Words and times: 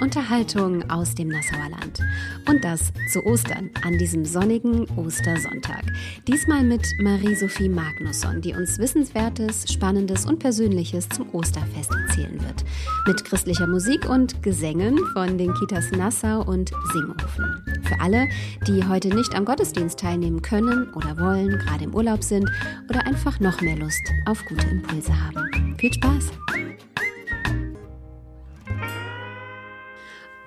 Unterhaltung 0.00 0.88
aus 0.90 1.14
dem 1.14 1.28
Nassauer 1.28 1.70
Land. 1.70 2.00
Und 2.48 2.64
das 2.64 2.92
zu 3.12 3.24
Ostern, 3.26 3.70
an 3.84 3.98
diesem 3.98 4.24
sonnigen 4.24 4.88
Ostersonntag. 4.96 5.84
Diesmal 6.26 6.62
mit 6.62 6.86
Marie-Sophie 7.00 7.68
Magnusson, 7.68 8.40
die 8.40 8.54
uns 8.54 8.78
Wissenswertes, 8.78 9.72
Spannendes 9.72 10.26
und 10.26 10.38
Persönliches 10.38 11.08
zum 11.08 11.32
Osterfest 11.34 11.90
erzählen 11.90 12.40
wird. 12.40 12.64
Mit 13.06 13.24
christlicher 13.24 13.66
Musik 13.66 14.08
und 14.08 14.42
Gesängen 14.42 14.98
von 15.12 15.38
den 15.38 15.52
Kitas 15.54 15.90
Nassau 15.92 16.42
und 16.42 16.70
Singhofen. 16.92 17.62
Für 17.84 18.00
alle, 18.00 18.28
die 18.66 18.86
heute 18.86 19.08
nicht 19.08 19.34
am 19.34 19.44
Gottesdienst 19.44 19.98
teilnehmen 19.98 20.42
können 20.42 20.92
oder 20.94 21.18
wollen, 21.18 21.58
gerade 21.58 21.84
im 21.84 21.94
Urlaub 21.94 22.22
sind 22.22 22.50
oder 22.88 23.06
einfach 23.06 23.40
noch 23.40 23.60
mehr 23.60 23.76
Lust 23.76 24.02
auf 24.26 24.44
gute 24.46 24.66
Impulse 24.66 25.12
haben. 25.12 25.74
Viel 25.78 25.92
Spaß! 25.92 26.30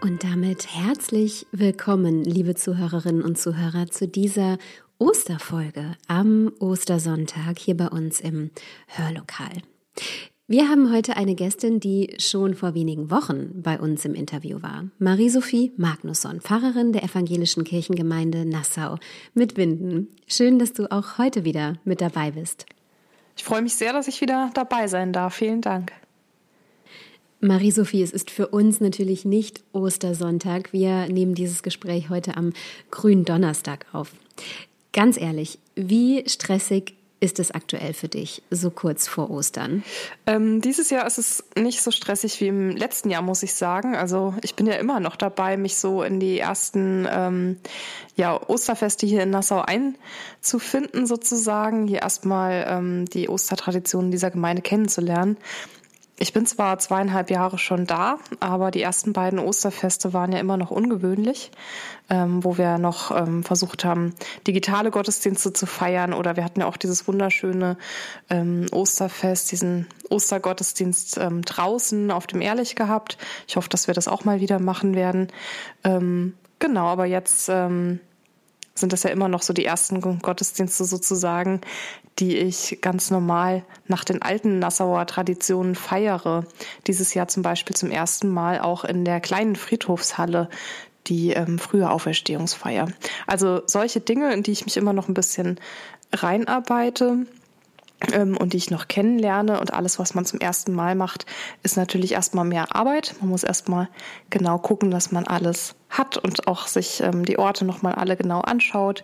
Und 0.03 0.23
damit 0.23 0.65
herzlich 0.75 1.45
willkommen, 1.51 2.23
liebe 2.23 2.55
Zuhörerinnen 2.55 3.21
und 3.21 3.37
Zuhörer, 3.37 3.85
zu 3.85 4.07
dieser 4.07 4.57
Osterfolge 4.97 5.95
am 6.07 6.51
Ostersonntag 6.59 7.59
hier 7.59 7.77
bei 7.77 7.87
uns 7.87 8.19
im 8.19 8.49
Hörlokal. 8.87 9.51
Wir 10.47 10.69
haben 10.69 10.91
heute 10.91 11.17
eine 11.17 11.35
Gästin, 11.35 11.79
die 11.79 12.15
schon 12.17 12.55
vor 12.55 12.73
wenigen 12.73 13.11
Wochen 13.11 13.61
bei 13.61 13.79
uns 13.79 14.03
im 14.03 14.15
Interview 14.15 14.63
war. 14.63 14.85
Marie-Sophie 14.97 15.71
Magnusson, 15.77 16.41
Pfarrerin 16.41 16.93
der 16.93 17.03
Evangelischen 17.03 17.63
Kirchengemeinde 17.63 18.43
Nassau 18.43 18.97
mit 19.35 19.55
Winden. 19.55 20.07
Schön, 20.25 20.57
dass 20.57 20.73
du 20.73 20.91
auch 20.91 21.19
heute 21.19 21.45
wieder 21.45 21.75
mit 21.83 22.01
dabei 22.01 22.31
bist. 22.31 22.65
Ich 23.37 23.43
freue 23.43 23.61
mich 23.61 23.75
sehr, 23.75 23.93
dass 23.93 24.07
ich 24.07 24.19
wieder 24.19 24.49
dabei 24.55 24.87
sein 24.87 25.13
darf. 25.13 25.35
Vielen 25.35 25.61
Dank. 25.61 25.93
Marie-Sophie, 27.41 28.03
es 28.03 28.11
ist 28.11 28.29
für 28.29 28.47
uns 28.47 28.79
natürlich 28.81 29.25
nicht 29.25 29.63
Ostersonntag. 29.73 30.71
Wir 30.73 31.07
nehmen 31.07 31.33
dieses 31.33 31.63
Gespräch 31.63 32.09
heute 32.09 32.37
am 32.37 32.53
grünen 32.91 33.25
Donnerstag 33.25 33.87
auf. 33.93 34.11
Ganz 34.93 35.19
ehrlich, 35.19 35.57
wie 35.75 36.23
stressig 36.27 36.93
ist 37.19 37.39
es 37.39 37.51
aktuell 37.51 37.93
für 37.93 38.07
dich, 38.07 38.43
so 38.51 38.69
kurz 38.69 39.07
vor 39.07 39.31
Ostern? 39.31 39.83
Ähm, 40.27 40.61
dieses 40.61 40.91
Jahr 40.91 41.05
ist 41.07 41.17
es 41.17 41.43
nicht 41.55 41.81
so 41.81 41.89
stressig 41.89 42.41
wie 42.41 42.47
im 42.47 42.71
letzten 42.71 43.09
Jahr, 43.09 43.21
muss 43.23 43.43
ich 43.43 43.53
sagen. 43.53 43.95
Also 43.95 44.35
ich 44.43 44.55
bin 44.55 44.67
ja 44.67 44.73
immer 44.73 44.99
noch 44.99 45.15
dabei, 45.15 45.57
mich 45.57 45.77
so 45.77 46.03
in 46.03 46.19
die 46.19 46.39
ersten 46.39 47.07
ähm, 47.09 47.57
ja, 48.15 48.39
Osterfeste 48.49 49.05
hier 49.07 49.23
in 49.23 49.29
Nassau 49.31 49.63
einzufinden, 49.63 51.07
sozusagen. 51.07 51.87
Hier 51.87 52.01
erstmal 52.01 52.65
ähm, 52.67 53.05
die 53.05 53.29
Ostertraditionen 53.29 54.11
dieser 54.11 54.29
Gemeinde 54.29 54.61
kennenzulernen. 54.61 55.37
Ich 56.21 56.33
bin 56.33 56.45
zwar 56.45 56.77
zweieinhalb 56.77 57.31
Jahre 57.31 57.57
schon 57.57 57.87
da, 57.87 58.19
aber 58.39 58.69
die 58.69 58.83
ersten 58.83 59.11
beiden 59.11 59.39
Osterfeste 59.39 60.13
waren 60.13 60.31
ja 60.31 60.37
immer 60.37 60.55
noch 60.55 60.69
ungewöhnlich, 60.69 61.49
ähm, 62.11 62.43
wo 62.43 62.59
wir 62.59 62.77
noch 62.77 63.09
ähm, 63.09 63.43
versucht 63.43 63.85
haben, 63.85 64.13
digitale 64.45 64.91
Gottesdienste 64.91 65.51
zu 65.51 65.65
feiern. 65.65 66.13
Oder 66.13 66.35
wir 66.35 66.43
hatten 66.43 66.59
ja 66.59 66.67
auch 66.67 66.77
dieses 66.77 67.07
wunderschöne 67.07 67.75
ähm, 68.29 68.67
Osterfest, 68.71 69.51
diesen 69.51 69.87
Ostergottesdienst 70.11 71.17
ähm, 71.17 71.41
draußen 71.41 72.11
auf 72.11 72.27
dem 72.27 72.41
Ehrlich 72.41 72.75
gehabt. 72.75 73.17
Ich 73.47 73.55
hoffe, 73.55 73.69
dass 73.69 73.87
wir 73.87 73.95
das 73.95 74.07
auch 74.07 74.23
mal 74.23 74.39
wieder 74.41 74.59
machen 74.59 74.93
werden. 74.93 75.29
Ähm, 75.83 76.35
genau, 76.59 76.85
aber 76.85 77.05
jetzt 77.07 77.49
ähm, 77.49 77.99
sind 78.73 78.93
das 78.93 79.03
ja 79.03 79.09
immer 79.09 79.27
noch 79.27 79.41
so 79.41 79.53
die 79.53 79.65
ersten 79.65 79.99
Gottesdienste 80.21 80.85
sozusagen, 80.85 81.61
die 82.19 82.37
ich 82.37 82.79
ganz 82.81 83.11
normal 83.11 83.63
nach 83.87 84.03
den 84.03 84.21
alten 84.21 84.59
Nassauer 84.59 85.05
Traditionen 85.05 85.75
feiere. 85.75 86.45
Dieses 86.87 87.13
Jahr 87.13 87.27
zum 87.27 87.43
Beispiel 87.43 87.75
zum 87.75 87.91
ersten 87.91 88.29
Mal 88.29 88.59
auch 88.59 88.83
in 88.83 89.05
der 89.05 89.19
kleinen 89.19 89.55
Friedhofshalle 89.55 90.49
die 91.07 91.31
ähm, 91.31 91.57
frühe 91.57 91.89
Auferstehungsfeier. 91.89 92.87
Also 93.27 93.61
solche 93.65 94.01
Dinge, 94.01 94.33
in 94.33 94.43
die 94.43 94.51
ich 94.51 94.65
mich 94.65 94.77
immer 94.77 94.93
noch 94.93 95.07
ein 95.07 95.15
bisschen 95.15 95.59
reinarbeite 96.13 97.25
ähm, 98.13 98.37
und 98.37 98.53
die 98.53 98.57
ich 98.57 98.71
noch 98.71 98.87
kennenlerne 98.87 99.59
und 99.59 99.73
alles, 99.73 99.99
was 99.99 100.13
man 100.13 100.25
zum 100.25 100.39
ersten 100.39 100.73
Mal 100.73 100.95
macht, 100.95 101.25
ist 101.63 101.77
natürlich 101.77 102.13
erstmal 102.13 102.45
mehr 102.45 102.75
Arbeit. 102.75 103.15
Man 103.19 103.29
muss 103.29 103.43
erstmal 103.43 103.89
genau 104.29 104.57
gucken, 104.59 104.91
dass 104.91 105.11
man 105.11 105.25
alles 105.25 105.75
hat 105.91 106.17
und 106.17 106.47
auch 106.47 106.67
sich 106.67 107.01
ähm, 107.01 107.25
die 107.25 107.37
Orte 107.37 107.65
nochmal 107.65 107.93
alle 107.93 108.17
genau 108.17 108.41
anschaut 108.41 109.03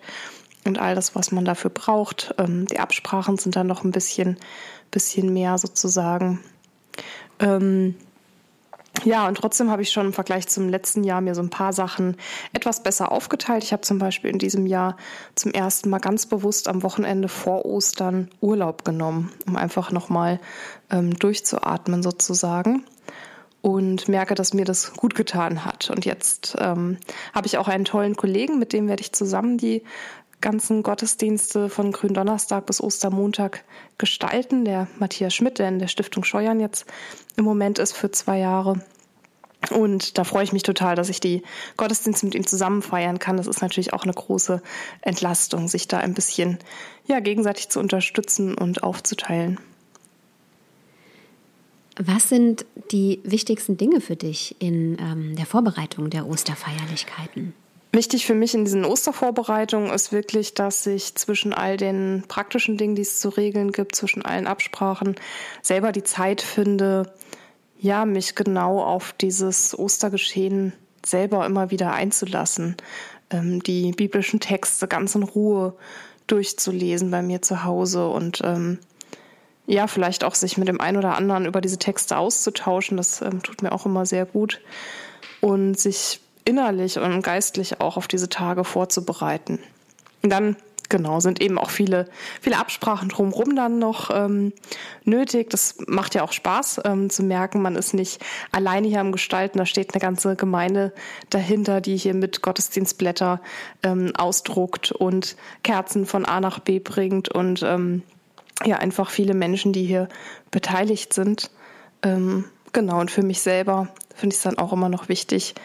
und 0.66 0.80
all 0.80 0.96
das, 0.96 1.16
was 1.16 1.32
man 1.32 1.46
dafür 1.46 1.70
braucht. 1.70 2.34
Ähm, 2.38 2.66
die 2.68 2.80
Absprachen 2.80 3.38
sind 3.38 3.56
dann 3.56 3.68
noch 3.68 3.84
ein 3.84 3.92
bisschen, 3.92 4.38
bisschen 4.92 5.34
mehr 5.34 5.58
sozusagen. 5.58 6.40
Ähm, 7.40 7.96
ja, 9.04 9.28
und 9.28 9.36
trotzdem 9.36 9.70
habe 9.70 9.82
ich 9.82 9.92
schon 9.92 10.08
im 10.08 10.14
Vergleich 10.14 10.48
zum 10.48 10.70
letzten 10.70 11.04
Jahr 11.04 11.22
mir 11.22 11.36
so 11.36 11.42
ein 11.42 11.50
paar 11.50 11.72
Sachen 11.72 12.18
etwas 12.54 12.82
besser 12.82 13.12
aufgeteilt. 13.12 13.64
Ich 13.64 13.72
habe 13.72 13.82
zum 13.82 14.00
Beispiel 14.00 14.32
in 14.32 14.40
diesem 14.40 14.66
Jahr 14.66 14.98
zum 15.36 15.52
ersten 15.52 15.90
Mal 15.90 16.00
ganz 16.00 16.26
bewusst 16.26 16.68
am 16.68 16.84
Wochenende 16.84 17.28
vor 17.28 17.66
Ostern 17.66 18.30
Urlaub 18.42 18.86
genommen, 18.86 19.32
um 19.46 19.56
einfach 19.56 19.92
nochmal 19.92 20.40
ähm, 20.90 21.14
durchzuatmen 21.18 22.02
sozusagen. 22.02 22.84
Und 23.68 24.08
merke, 24.08 24.34
dass 24.34 24.54
mir 24.54 24.64
das 24.64 24.94
gut 24.94 25.14
getan 25.14 25.66
hat. 25.66 25.90
Und 25.90 26.06
jetzt 26.06 26.56
ähm, 26.58 26.98
habe 27.34 27.48
ich 27.48 27.58
auch 27.58 27.68
einen 27.68 27.84
tollen 27.84 28.16
Kollegen, 28.16 28.60
mit 28.60 28.72
dem 28.72 28.88
werde 28.88 29.02
ich 29.02 29.12
zusammen 29.12 29.58
die 29.58 29.84
ganzen 30.40 30.84
Gottesdienste 30.84 31.68
von 31.68 31.92
Gründonnerstag 31.92 32.66
bis 32.66 32.80
Ostermontag 32.80 33.66
gestalten. 33.98 34.64
Der 34.64 34.88
Matthias 35.00 35.36
Schmidt, 35.36 35.60
der 35.60 35.68
in 35.68 35.80
der 35.80 35.90
Stiftung 35.90 36.24
Scheuern 36.24 36.62
jetzt 36.62 36.86
im 37.36 37.44
Moment 37.44 37.78
ist 37.78 37.92
für 37.92 38.10
zwei 38.10 38.40
Jahre. 38.40 38.80
Und 39.72 40.18
da 40.18 40.24
freue 40.24 40.46
ich 40.46 40.54
mich 40.54 40.64
total, 40.64 40.96
dass 40.96 41.10
ich 41.10 41.20
die 41.20 41.44
Gottesdienste 41.76 42.26
mit 42.26 42.36
ihm 42.36 42.48
zusammen 42.48 42.82
feiern 42.82 43.20
kann. 43.20 43.36
Das 43.36 43.48
ist 43.48 43.62
natürlich 43.62 43.92
auch 43.92 44.04
eine 44.04 44.14
große 44.14 44.62
Entlastung, 45.02 45.68
sich 45.68 45.90
da 45.90 45.98
ein 45.98 46.14
bisschen 46.14 46.58
ja, 47.06 47.20
gegenseitig 47.20 47.68
zu 47.68 47.82
unterstützen 47.82 48.58
und 48.58 48.82
aufzuteilen. 48.82 49.60
Was 51.98 52.30
sind 52.30 52.66
die 52.92 53.20
wichtigsten 53.24 53.78
Dinge 53.78 54.02
für 54.02 54.16
dich 54.16 54.56
in 54.60 54.98
ähm, 55.00 55.36
der 55.36 55.46
Vorbereitung 55.46 56.10
der 56.10 56.28
Osterfeierlichkeiten? 56.28 57.54
Wichtig 57.92 58.26
für 58.28 58.36
mich 58.36 58.54
in 58.54 58.66
diesen 58.66 58.86
Ostervorbereitungen 58.86 59.92
ist 59.92 60.12
wirklich, 60.12 60.54
dass 60.54 60.86
ich 60.86 61.16
zwischen 61.16 61.54
all 61.54 61.78
den 61.78 62.24
praktischen 62.28 62.78
Dingen, 62.78 62.96
die 62.96 63.02
es 63.02 63.20
zu 63.20 63.30
regeln 63.30 63.72
gibt, 63.72 63.96
zwischen 63.96 64.22
allen 64.22 64.46
Absprachen, 64.46 65.16
selber 65.64 65.92
die 65.92 66.04
Zeit 66.04 66.42
finde, 66.42 67.12
ja, 67.80 68.06
mich 68.06 68.36
genau 68.36 68.82
auf 68.84 69.14
dieses 69.14 69.78
Ostergeschehen 69.78 70.74
selber 71.04 71.46
immer 71.46 71.72
wieder 71.72 71.94
einzulassen, 71.94 72.76
ähm, 73.32 73.64
die 73.64 73.92
biblischen 73.92 74.40
Texte 74.40 74.88
ganz 74.88 75.16
in 75.16 75.24
Ruhe 75.24 75.76
durchzulesen 76.28 77.10
bei 77.10 77.22
mir 77.22 77.42
zu 77.42 77.64
Hause 77.64 78.08
und 78.10 78.42
ähm, 78.44 78.80
ja, 79.68 79.88
vielleicht 79.88 80.24
auch 80.24 80.34
sich 80.34 80.58
mit 80.58 80.70
dem 80.70 80.82
einen 80.82 80.98
oder 80.98 81.16
anderen 81.16 81.46
über 81.46 81.62
diese 81.62 81.78
Texte 81.78 82.18
auszutauschen. 82.18 82.98
Das 82.98 83.22
ähm, 83.22 83.44
tut 83.44 83.62
mir 83.62 83.74
auch 83.74 83.86
immer 83.86 84.06
sehr 84.06 84.26
gut. 84.26 84.62
Und 85.42 85.78
sich 85.78 86.22
innerlich 86.46 86.98
und 86.98 87.22
geistlich 87.22 87.82
auch 87.82 87.98
auf 87.98 88.08
diese 88.08 88.30
Tage 88.30 88.64
vorzubereiten. 88.64 89.60
Und 90.24 90.32
dann 90.32 90.56
genau, 90.90 91.20
sind 91.20 91.42
eben 91.42 91.58
auch 91.58 91.70
viele, 91.70 92.08
viele 92.42 92.58
Absprachen 92.58 93.10
drumherum 93.10 93.58
dann 93.58 93.78
noch 93.78 94.10
ähm, 94.14 94.54
nötig. 95.04 95.50
Das 95.50 95.76
macht 95.86 96.16
ja 96.16 96.24
auch 96.24 96.32
Spaß 96.32 96.82
ähm, 96.86 97.10
zu 97.10 97.24
merken, 97.24 97.62
man 97.62 97.76
ist 97.76 97.94
nicht 97.94 98.24
alleine 98.54 98.88
hier 98.88 99.02
am 99.02 99.12
Gestalten. 99.12 99.58
Da 99.58 99.66
steht 99.66 99.94
eine 99.94 100.00
ganze 100.02 100.38
Gemeinde 100.38 100.94
dahinter, 101.30 101.82
die 101.82 101.98
hier 101.98 102.14
mit 102.14 102.42
Gottesdienstblätter 102.42 103.42
ähm, 103.84 104.14
ausdruckt 104.18 104.94
und 104.94 105.36
Kerzen 105.64 106.06
von 106.06 106.24
A 106.26 106.40
nach 106.40 106.60
B 106.60 106.80
bringt 106.80 107.28
und 107.28 107.64
ähm, 107.64 108.04
ja, 108.66 108.78
einfach 108.78 109.10
viele 109.10 109.34
Menschen, 109.34 109.74
die 109.74 109.86
hier 109.86 110.08
beteiligt 110.52 111.14
sind. 111.14 111.52
Ähm, 112.02 112.46
genau, 112.74 113.00
und 113.00 113.12
für 113.12 113.24
mich 113.24 113.42
selber 113.42 113.90
finde 114.16 114.34
ich 114.34 114.38
es 114.38 114.44
dann 114.44 114.58
auch 114.58 114.74
immer 114.74 114.90
noch 114.90 115.10
wichtig, 115.10 115.56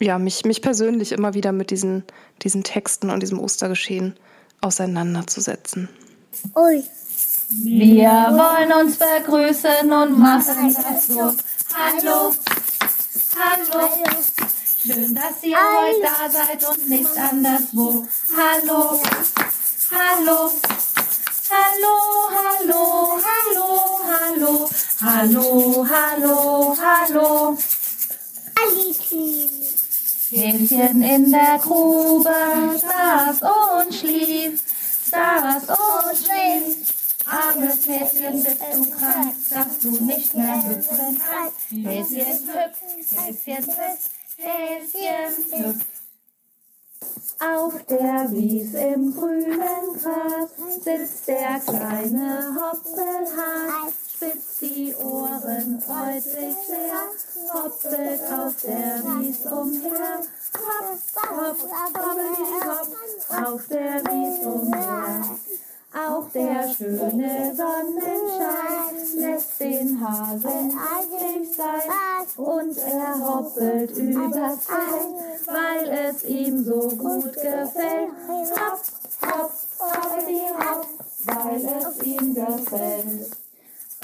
ja, 0.00 0.18
mich, 0.18 0.44
mich 0.44 0.62
persönlich 0.62 1.12
immer 1.12 1.34
wieder 1.34 1.52
mit 1.52 1.70
diesen, 1.70 2.04
diesen 2.42 2.64
Texten 2.64 3.10
und 3.10 3.20
diesem 3.20 3.38
Ostergeschehen 3.38 4.16
auseinanderzusetzen. 4.60 5.88
Ui. 6.56 6.82
Wir 7.50 8.08
wollen 8.08 8.86
uns 8.86 8.96
begrüßen 8.96 9.92
und 9.92 10.18
machen 10.18 10.74
das 10.74 11.06
so. 11.06 11.20
Hallo, 11.20 12.34
hallo. 13.38 13.88
Schön, 14.82 15.14
dass 15.14 15.42
ihr 15.42 15.56
heute 15.56 16.02
da 16.02 16.30
seid 16.30 16.68
und 16.68 16.88
nicht 16.88 17.16
anderswo. 17.16 18.06
Hallo, 18.36 19.00
hallo. 19.92 20.50
Hallo, 21.50 22.30
hallo, 22.30 23.20
hallo, 23.22 23.68
hallo, 24.08 24.68
Hallo, 25.00 25.84
hallo, 25.84 26.74
hallo. 26.80 27.58
Häschen 30.30 31.02
in 31.02 31.30
der 31.30 31.58
Grube 31.58 32.34
saß 32.80 33.42
und 33.42 33.94
schlief, 33.94 34.62
saß 35.10 35.64
und 35.68 36.16
schlief. 36.16 36.76
Armes 37.26 37.86
Häschen, 37.88 38.42
bist 38.42 38.60
du 38.72 38.90
krank, 38.90 39.34
dass 39.50 39.78
du 39.80 39.90
nicht 40.02 40.34
mehr 40.34 40.64
hüpfen 40.66 41.20
kannst. 41.20 41.56
Häschen 41.70 42.48
hüpft, 42.48 42.80
Häschen 43.20 43.66
hüpft, 43.66 44.10
Häschen 44.38 45.64
hüpft. 45.64 45.93
Auf 47.40 47.82
der 47.86 48.30
Wies 48.30 48.74
im 48.74 49.14
grünen 49.14 49.58
Gras 50.00 50.50
sitzt 50.82 51.28
der 51.28 51.60
kleine 51.60 52.56
Hoppelhase, 52.56 53.92
spitzt 54.14 54.62
die 54.62 54.94
Ohren, 54.96 55.80
freut 55.80 56.22
sich 56.22 56.56
sehr, 56.66 57.02
hoppelt 57.52 58.20
auf 58.32 58.54
der 58.62 59.02
Wies 59.04 59.40
umher. 59.46 60.20
Hopp, 60.54 61.00
hopp, 61.36 61.58
hoppeli, 61.94 62.34
hopp, 62.64 63.46
auf 63.46 63.66
der 63.68 64.04
Wies 64.04 64.46
umher. 64.46 65.63
Auch 65.94 66.28
der 66.30 66.74
schöne 66.76 67.54
Sonnenschein 67.54 68.96
lässt 69.14 69.60
den 69.60 70.00
Hasen 70.00 70.72
eilig 70.76 71.56
sein 71.56 72.44
und 72.44 72.76
er 72.78 73.28
hoppelt 73.28 73.96
übers 73.96 74.66
Feld, 74.66 75.46
weil 75.46 76.08
es 76.08 76.24
ihm 76.24 76.64
so 76.64 76.80
gut 76.88 77.32
gefällt. 77.32 78.10
Hopp, 78.56 78.80
hopp, 79.22 79.52
hoppeli, 79.78 80.40
hopp, 80.58 80.86
weil 81.26 81.64
es 81.64 82.02
ihm 82.02 82.34
gefällt. 82.34 83.43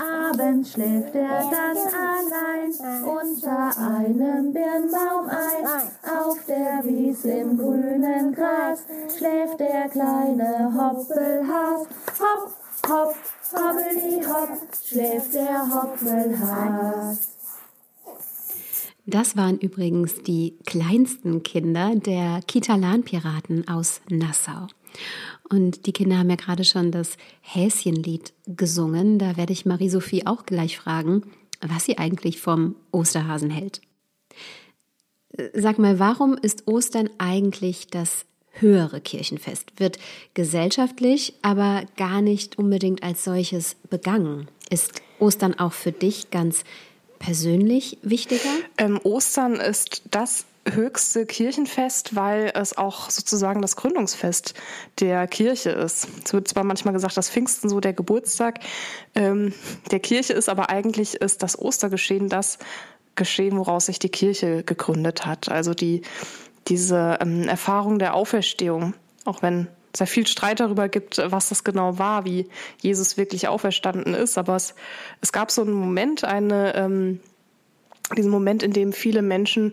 Abends 0.00 0.72
schläft 0.72 1.14
er 1.14 1.50
dann 1.50 1.76
allein 1.76 2.70
unter 3.04 3.76
einem 3.76 4.52
Birnbaum 4.52 5.28
ein. 5.28 5.66
Auf 6.18 6.38
der 6.46 6.82
Wies 6.84 7.24
im 7.24 7.58
grünen 7.58 8.32
Gras 8.34 8.86
schläft 9.16 9.60
der 9.60 9.88
kleine 9.88 10.72
Hoppelhas. 10.74 11.86
Hopp, 12.18 12.52
hopp, 12.88 13.14
hoppeli, 13.52 14.24
hopp, 14.24 14.58
schläft 14.82 15.34
der 15.34 15.68
Hoppelhas. 15.74 17.28
Das 19.06 19.36
waren 19.36 19.58
übrigens 19.58 20.22
die 20.22 20.56
kleinsten 20.64 21.42
Kinder 21.42 21.96
der 21.96 22.40
Kitalan-Piraten 22.46 23.66
aus 23.66 24.00
Nassau. 24.08 24.68
Und 25.50 25.86
die 25.86 25.92
Kinder 25.92 26.18
haben 26.18 26.30
ja 26.30 26.36
gerade 26.36 26.64
schon 26.64 26.92
das 26.92 27.16
Häschenlied 27.40 28.32
gesungen. 28.46 29.18
Da 29.18 29.36
werde 29.36 29.52
ich 29.52 29.66
Marie-Sophie 29.66 30.26
auch 30.26 30.46
gleich 30.46 30.78
fragen, 30.78 31.24
was 31.60 31.84
sie 31.84 31.98
eigentlich 31.98 32.40
vom 32.40 32.76
Osterhasen 32.92 33.50
hält. 33.50 33.80
Sag 35.52 35.78
mal, 35.78 35.98
warum 35.98 36.36
ist 36.36 36.68
Ostern 36.68 37.10
eigentlich 37.18 37.88
das 37.88 38.26
höhere 38.52 39.00
Kirchenfest? 39.00 39.72
Wird 39.78 39.98
gesellschaftlich, 40.34 41.34
aber 41.42 41.84
gar 41.96 42.22
nicht 42.22 42.58
unbedingt 42.58 43.02
als 43.02 43.24
solches 43.24 43.76
begangen. 43.88 44.48
Ist 44.70 45.02
Ostern 45.18 45.58
auch 45.58 45.72
für 45.72 45.92
dich 45.92 46.30
ganz 46.30 46.64
persönlich 47.18 47.98
wichtiger? 48.02 48.50
Ähm, 48.78 49.00
Ostern 49.02 49.54
ist 49.54 50.02
das 50.10 50.46
höchste 50.68 51.26
Kirchenfest, 51.26 52.14
weil 52.16 52.52
es 52.54 52.76
auch 52.76 53.10
sozusagen 53.10 53.62
das 53.62 53.76
Gründungsfest 53.76 54.54
der 55.00 55.26
Kirche 55.26 55.70
ist. 55.70 56.08
Es 56.24 56.32
wird 56.32 56.48
zwar 56.48 56.64
manchmal 56.64 56.92
gesagt, 56.92 57.16
dass 57.16 57.30
Pfingsten 57.30 57.68
so 57.68 57.80
der 57.80 57.92
Geburtstag 57.92 58.60
ähm, 59.14 59.54
der 59.90 60.00
Kirche 60.00 60.34
ist, 60.34 60.48
aber 60.48 60.70
eigentlich 60.70 61.14
ist 61.14 61.42
das 61.42 61.58
Ostergeschehen 61.58 62.28
das 62.28 62.58
Geschehen, 63.16 63.56
woraus 63.56 63.86
sich 63.86 63.98
die 63.98 64.08
Kirche 64.08 64.62
gegründet 64.62 65.26
hat. 65.26 65.48
Also 65.50 65.74
die, 65.74 66.02
diese 66.68 67.18
ähm, 67.20 67.48
Erfahrung 67.48 67.98
der 67.98 68.14
Auferstehung, 68.14 68.94
auch 69.24 69.42
wenn 69.42 69.66
es 69.92 70.00
ja 70.00 70.06
viel 70.06 70.26
Streit 70.26 70.60
darüber 70.60 70.88
gibt, 70.88 71.18
was 71.24 71.48
das 71.48 71.64
genau 71.64 71.98
war, 71.98 72.24
wie 72.24 72.48
Jesus 72.80 73.16
wirklich 73.16 73.48
auferstanden 73.48 74.14
ist. 74.14 74.38
Aber 74.38 74.56
es, 74.56 74.74
es 75.20 75.32
gab 75.32 75.50
so 75.50 75.62
einen 75.62 75.72
Moment, 75.72 76.24
eine, 76.24 76.74
ähm, 76.76 77.20
diesen 78.16 78.30
Moment, 78.30 78.62
in 78.62 78.72
dem 78.72 78.92
viele 78.92 79.22
Menschen 79.22 79.72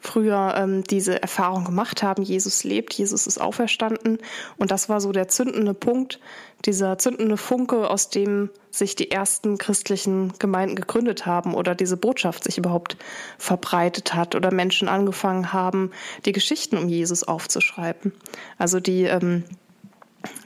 früher 0.00 0.54
ähm, 0.56 0.82
diese 0.84 1.20
Erfahrung 1.22 1.64
gemacht 1.64 2.02
haben, 2.02 2.22
Jesus 2.22 2.64
lebt, 2.64 2.94
Jesus 2.94 3.26
ist 3.26 3.40
auferstanden. 3.40 4.18
Und 4.56 4.70
das 4.70 4.88
war 4.88 5.00
so 5.00 5.12
der 5.12 5.28
zündende 5.28 5.74
Punkt, 5.74 6.18
dieser 6.64 6.98
zündende 6.98 7.36
Funke, 7.36 7.88
aus 7.88 8.08
dem 8.08 8.50
sich 8.70 8.96
die 8.96 9.10
ersten 9.10 9.58
christlichen 9.58 10.32
Gemeinden 10.38 10.76
gegründet 10.76 11.26
haben 11.26 11.54
oder 11.54 11.74
diese 11.74 11.96
Botschaft 11.96 12.44
sich 12.44 12.58
überhaupt 12.58 12.96
verbreitet 13.38 14.14
hat 14.14 14.34
oder 14.34 14.52
Menschen 14.52 14.88
angefangen 14.88 15.52
haben, 15.52 15.90
die 16.24 16.32
Geschichten 16.32 16.78
um 16.78 16.88
Jesus 16.88 17.22
aufzuschreiben. 17.22 18.12
Also 18.58 18.80
die 18.80 19.04
ähm, 19.04 19.44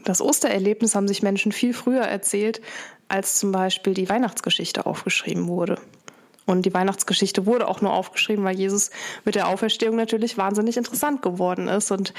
das 0.04 0.20
Ostererlebnis 0.20 0.94
haben 0.94 1.08
sich 1.08 1.22
Menschen 1.22 1.52
viel 1.52 1.74
früher 1.74 2.02
erzählt, 2.02 2.60
als 3.08 3.38
zum 3.38 3.52
Beispiel 3.52 3.94
die 3.94 4.08
Weihnachtsgeschichte 4.08 4.86
aufgeschrieben 4.86 5.48
wurde. 5.48 5.78
Und 6.46 6.66
die 6.66 6.74
Weihnachtsgeschichte 6.74 7.46
wurde 7.46 7.68
auch 7.68 7.80
nur 7.80 7.92
aufgeschrieben, 7.92 8.44
weil 8.44 8.56
Jesus 8.56 8.90
mit 9.24 9.34
der 9.34 9.48
Auferstehung 9.48 9.96
natürlich 9.96 10.36
wahnsinnig 10.36 10.76
interessant 10.76 11.22
geworden 11.22 11.68
ist 11.68 11.90
und 11.90 12.12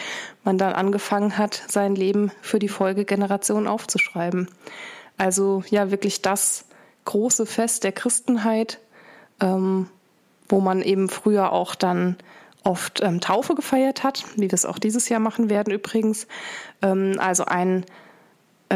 man 0.43 0.57
dann 0.57 0.73
angefangen 0.73 1.37
hat, 1.37 1.63
sein 1.67 1.95
Leben 1.95 2.31
für 2.41 2.57
die 2.57 2.69
Folgegeneration 2.69 3.67
aufzuschreiben. 3.67 4.49
Also 5.17 5.63
ja, 5.69 5.91
wirklich 5.91 6.21
das 6.21 6.65
große 7.05 7.45
Fest 7.45 7.83
der 7.83 7.91
Christenheit, 7.91 8.79
ähm, 9.39 9.87
wo 10.49 10.59
man 10.59 10.81
eben 10.81 11.07
früher 11.07 11.51
auch 11.51 11.75
dann 11.75 12.17
oft 12.63 13.01
ähm, 13.01 13.21
Taufe 13.21 13.53
gefeiert 13.53 14.03
hat, 14.03 14.25
wie 14.35 14.49
wir 14.49 14.53
es 14.53 14.65
auch 14.65 14.79
dieses 14.79 15.07
Jahr 15.07 15.19
machen 15.19 15.51
werden 15.51 15.71
übrigens. 15.71 16.27
Ähm, 16.81 17.15
also 17.19 17.45
ein 17.45 17.85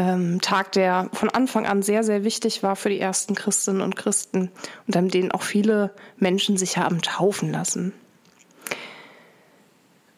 ähm, 0.00 0.40
Tag, 0.40 0.72
der 0.72 1.10
von 1.12 1.28
Anfang 1.28 1.66
an 1.66 1.82
sehr, 1.82 2.02
sehr 2.02 2.24
wichtig 2.24 2.62
war 2.62 2.74
für 2.74 2.88
die 2.88 2.98
ersten 2.98 3.34
Christinnen 3.34 3.82
und 3.82 3.96
Christen 3.96 4.50
und 4.86 4.96
an 4.96 5.08
denen 5.08 5.30
auch 5.30 5.42
viele 5.42 5.94
Menschen 6.16 6.56
sich 6.56 6.78
haben 6.78 7.02
taufen 7.02 7.52
lassen. 7.52 7.92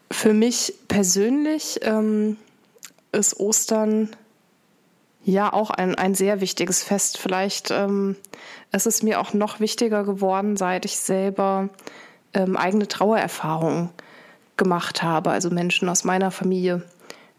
Für 0.08 0.34
mich 0.34 0.74
persönlich 0.86 1.80
ähm, 1.82 2.36
ist 3.10 3.40
Ostern 3.40 4.10
ja 5.24 5.52
auch 5.52 5.70
ein, 5.70 5.96
ein 5.96 6.14
sehr 6.14 6.40
wichtiges 6.40 6.84
Fest. 6.84 7.18
Vielleicht 7.18 7.72
ähm, 7.72 8.14
ist 8.70 8.86
es 8.86 9.02
mir 9.02 9.20
auch 9.20 9.34
noch 9.34 9.58
wichtiger 9.58 10.04
geworden, 10.04 10.56
seit 10.56 10.84
ich 10.84 10.98
selber 10.98 11.70
ähm, 12.34 12.56
eigene 12.56 12.86
Trauererfahrungen 12.86 13.90
gemacht 14.56 15.02
habe, 15.02 15.30
also 15.30 15.50
Menschen 15.50 15.88
aus 15.88 16.04
meiner 16.04 16.30
Familie 16.30 16.84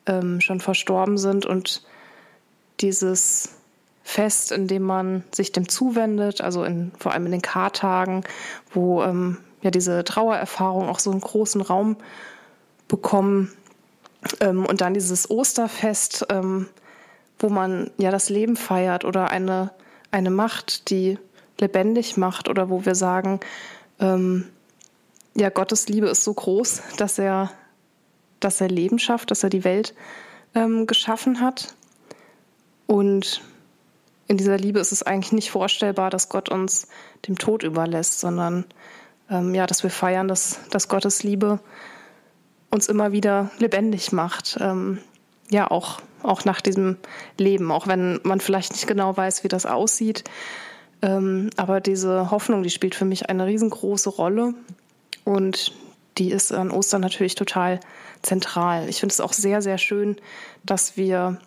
ähm, 0.07 0.41
schon 0.41 0.59
verstorben 0.59 1.17
sind 1.17 1.45
und 1.45 1.83
dieses 2.83 3.49
Fest, 4.03 4.51
in 4.51 4.67
dem 4.67 4.83
man 4.83 5.23
sich 5.33 5.53
dem 5.53 5.69
zuwendet, 5.69 6.41
also 6.41 6.63
in, 6.65 6.91
vor 6.99 7.13
allem 7.13 7.25
in 7.25 7.31
den 7.31 7.41
Kartagen, 7.41 8.23
wo 8.71 9.01
ähm, 9.01 9.37
ja 9.61 9.71
diese 9.71 10.03
Trauererfahrung 10.03 10.89
auch 10.89 10.99
so 10.99 11.09
einen 11.09 11.21
großen 11.21 11.61
Raum 11.61 11.95
bekommen. 12.89 13.51
Ähm, 14.41 14.65
und 14.65 14.81
dann 14.81 14.93
dieses 14.93 15.31
Osterfest, 15.31 16.27
ähm, 16.29 16.67
wo 17.39 17.49
man 17.49 17.91
ja 17.97 18.11
das 18.11 18.29
Leben 18.29 18.57
feiert 18.57 19.05
oder 19.05 19.31
eine, 19.31 19.71
eine 20.11 20.29
Macht, 20.29 20.89
die 20.89 21.17
lebendig 21.59 22.17
macht 22.17 22.49
oder 22.49 22.69
wo 22.69 22.85
wir 22.85 22.95
sagen, 22.95 23.39
ähm, 23.99 24.45
ja, 25.33 25.49
Gottes 25.49 25.87
Liebe 25.87 26.07
ist 26.07 26.23
so 26.23 26.33
groß, 26.33 26.81
dass 26.97 27.17
er, 27.17 27.51
dass 28.39 28.61
er 28.61 28.67
Leben 28.67 28.99
schafft, 28.99 29.31
dass 29.31 29.43
er 29.43 29.49
die 29.49 29.63
Welt 29.63 29.95
ähm, 30.53 30.87
geschaffen 30.87 31.39
hat 31.39 31.73
und 32.87 33.41
in 34.27 34.37
dieser 34.37 34.57
Liebe 34.57 34.79
ist 34.79 34.91
es 34.91 35.03
eigentlich 35.03 35.31
nicht 35.31 35.51
vorstellbar, 35.51 36.09
dass 36.09 36.29
Gott 36.29 36.49
uns 36.49 36.87
dem 37.27 37.37
Tod 37.37 37.63
überlässt, 37.63 38.19
sondern 38.19 38.65
ähm, 39.29 39.53
ja, 39.53 39.67
dass 39.67 39.83
wir 39.83 39.89
feiern, 39.89 40.27
dass, 40.27 40.59
dass 40.69 40.87
Gottes 40.87 41.23
Liebe 41.23 41.59
uns 42.69 42.87
immer 42.87 43.11
wieder 43.11 43.51
lebendig 43.59 44.11
macht. 44.11 44.57
Ähm, 44.59 44.99
ja, 45.49 45.69
auch, 45.69 46.01
auch 46.23 46.45
nach 46.45 46.61
diesem 46.61 46.97
Leben, 47.37 47.71
auch 47.71 47.87
wenn 47.87 48.19
man 48.23 48.39
vielleicht 48.39 48.71
nicht 48.71 48.87
genau 48.87 49.15
weiß, 49.15 49.43
wie 49.43 49.49
das 49.49 49.65
aussieht. 49.65 50.23
Ähm, 51.01 51.49
aber 51.57 51.81
diese 51.81 52.31
Hoffnung, 52.31 52.63
die 52.63 52.69
spielt 52.69 52.95
für 52.95 53.05
mich 53.05 53.29
eine 53.29 53.45
riesengroße 53.45 54.09
Rolle 54.09 54.53
und 55.25 55.73
die 56.17 56.31
ist 56.31 56.51
an 56.51 56.71
Ostern 56.71 57.01
natürlich 57.01 57.35
total 57.35 57.79
zentral. 58.21 58.87
Ich 58.87 58.99
finde 58.99 59.13
es 59.13 59.21
auch 59.21 59.33
sehr, 59.33 59.61
sehr 59.61 59.77
schön, 59.77 60.15
dass 60.63 60.95
wir 60.95 61.39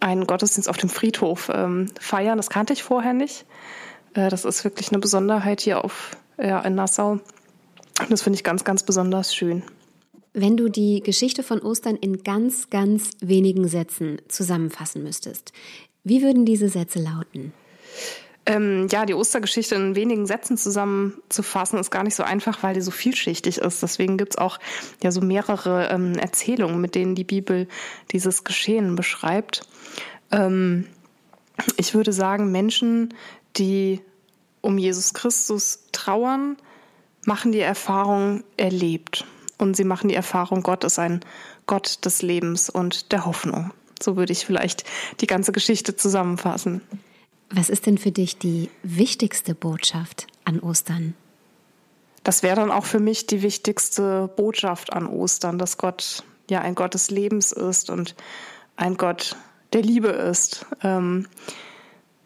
einen 0.00 0.26
Gottesdienst 0.26 0.68
auf 0.68 0.76
dem 0.76 0.88
Friedhof 0.88 1.50
ähm, 1.52 1.86
feiern. 2.00 2.36
Das 2.36 2.50
kannte 2.50 2.72
ich 2.72 2.82
vorher 2.82 3.12
nicht. 3.12 3.44
Äh, 4.14 4.30
das 4.30 4.44
ist 4.44 4.64
wirklich 4.64 4.90
eine 4.90 4.98
Besonderheit 4.98 5.60
hier 5.60 5.84
auf, 5.84 6.16
ja, 6.38 6.60
in 6.60 6.74
Nassau. 6.74 7.12
Und 7.12 8.10
das 8.10 8.22
finde 8.22 8.36
ich 8.36 8.44
ganz, 8.44 8.64
ganz 8.64 8.82
besonders 8.82 9.34
schön. 9.34 9.62
Wenn 10.32 10.56
du 10.56 10.68
die 10.68 11.00
Geschichte 11.00 11.42
von 11.42 11.60
Ostern 11.60 11.96
in 11.96 12.22
ganz, 12.22 12.70
ganz 12.70 13.10
wenigen 13.20 13.68
Sätzen 13.68 14.22
zusammenfassen 14.28 15.02
müsstest, 15.02 15.52
wie 16.04 16.22
würden 16.22 16.46
diese 16.46 16.68
Sätze 16.68 16.98
lauten? 17.00 17.52
Ähm, 18.46 18.88
ja, 18.90 19.04
die 19.04 19.14
Ostergeschichte 19.14 19.74
in 19.74 19.94
wenigen 19.94 20.26
Sätzen 20.26 20.56
zusammenzufassen, 20.56 21.78
ist 21.78 21.90
gar 21.90 22.04
nicht 22.04 22.14
so 22.14 22.22
einfach, 22.22 22.62
weil 22.62 22.74
die 22.74 22.80
so 22.80 22.90
vielschichtig 22.90 23.58
ist. 23.58 23.82
Deswegen 23.82 24.16
gibt's 24.16 24.38
auch 24.38 24.58
ja 25.02 25.10
so 25.10 25.20
mehrere 25.20 25.88
ähm, 25.90 26.14
Erzählungen, 26.14 26.80
mit 26.80 26.94
denen 26.94 27.14
die 27.14 27.24
Bibel 27.24 27.68
dieses 28.12 28.44
Geschehen 28.44 28.96
beschreibt. 28.96 29.62
Ähm, 30.30 30.86
ich 31.76 31.94
würde 31.94 32.12
sagen, 32.12 32.50
Menschen, 32.50 33.14
die 33.56 34.00
um 34.62 34.78
Jesus 34.78 35.14
Christus 35.14 35.84
trauern, 35.92 36.56
machen 37.24 37.52
die 37.52 37.60
Erfahrung 37.60 38.44
erlebt. 38.56 39.26
Und 39.58 39.76
sie 39.76 39.84
machen 39.84 40.08
die 40.08 40.14
Erfahrung, 40.14 40.62
Gott 40.62 40.84
ist 40.84 40.98
ein 40.98 41.20
Gott 41.66 42.04
des 42.04 42.22
Lebens 42.22 42.70
und 42.70 43.12
der 43.12 43.26
Hoffnung. 43.26 43.72
So 44.02 44.16
würde 44.16 44.32
ich 44.32 44.46
vielleicht 44.46 44.84
die 45.20 45.26
ganze 45.26 45.52
Geschichte 45.52 45.94
zusammenfassen. 45.94 46.80
Was 47.50 47.68
ist 47.68 47.86
denn 47.86 47.98
für 47.98 48.12
dich 48.12 48.38
die 48.38 48.70
wichtigste 48.82 49.54
Botschaft 49.54 50.28
an 50.44 50.60
Ostern? 50.60 51.14
Das 52.22 52.42
wäre 52.42 52.56
dann 52.56 52.70
auch 52.70 52.84
für 52.84 53.00
mich 53.00 53.26
die 53.26 53.42
wichtigste 53.42 54.28
Botschaft 54.36 54.92
an 54.92 55.06
Ostern, 55.06 55.58
dass 55.58 55.78
Gott 55.78 56.22
ja 56.48 56.60
ein 56.60 56.74
Gott 56.74 56.94
des 56.94 57.10
Lebens 57.10 57.50
ist 57.52 57.90
und 57.90 58.14
ein 58.76 58.96
Gott 58.96 59.36
der 59.72 59.82
Liebe 59.82 60.08
ist. 60.08 60.66
Ähm, 60.82 61.26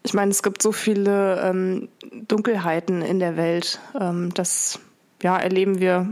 ich 0.03 0.13
meine, 0.13 0.31
es 0.31 0.43
gibt 0.43 0.61
so 0.61 0.71
viele 0.71 1.41
ähm, 1.41 1.89
Dunkelheiten 2.27 3.01
in 3.01 3.19
der 3.19 3.37
Welt. 3.37 3.79
Ähm, 3.99 4.31
das 4.33 4.79
ja, 5.23 5.37
erleben 5.37 5.79
wir 5.79 6.07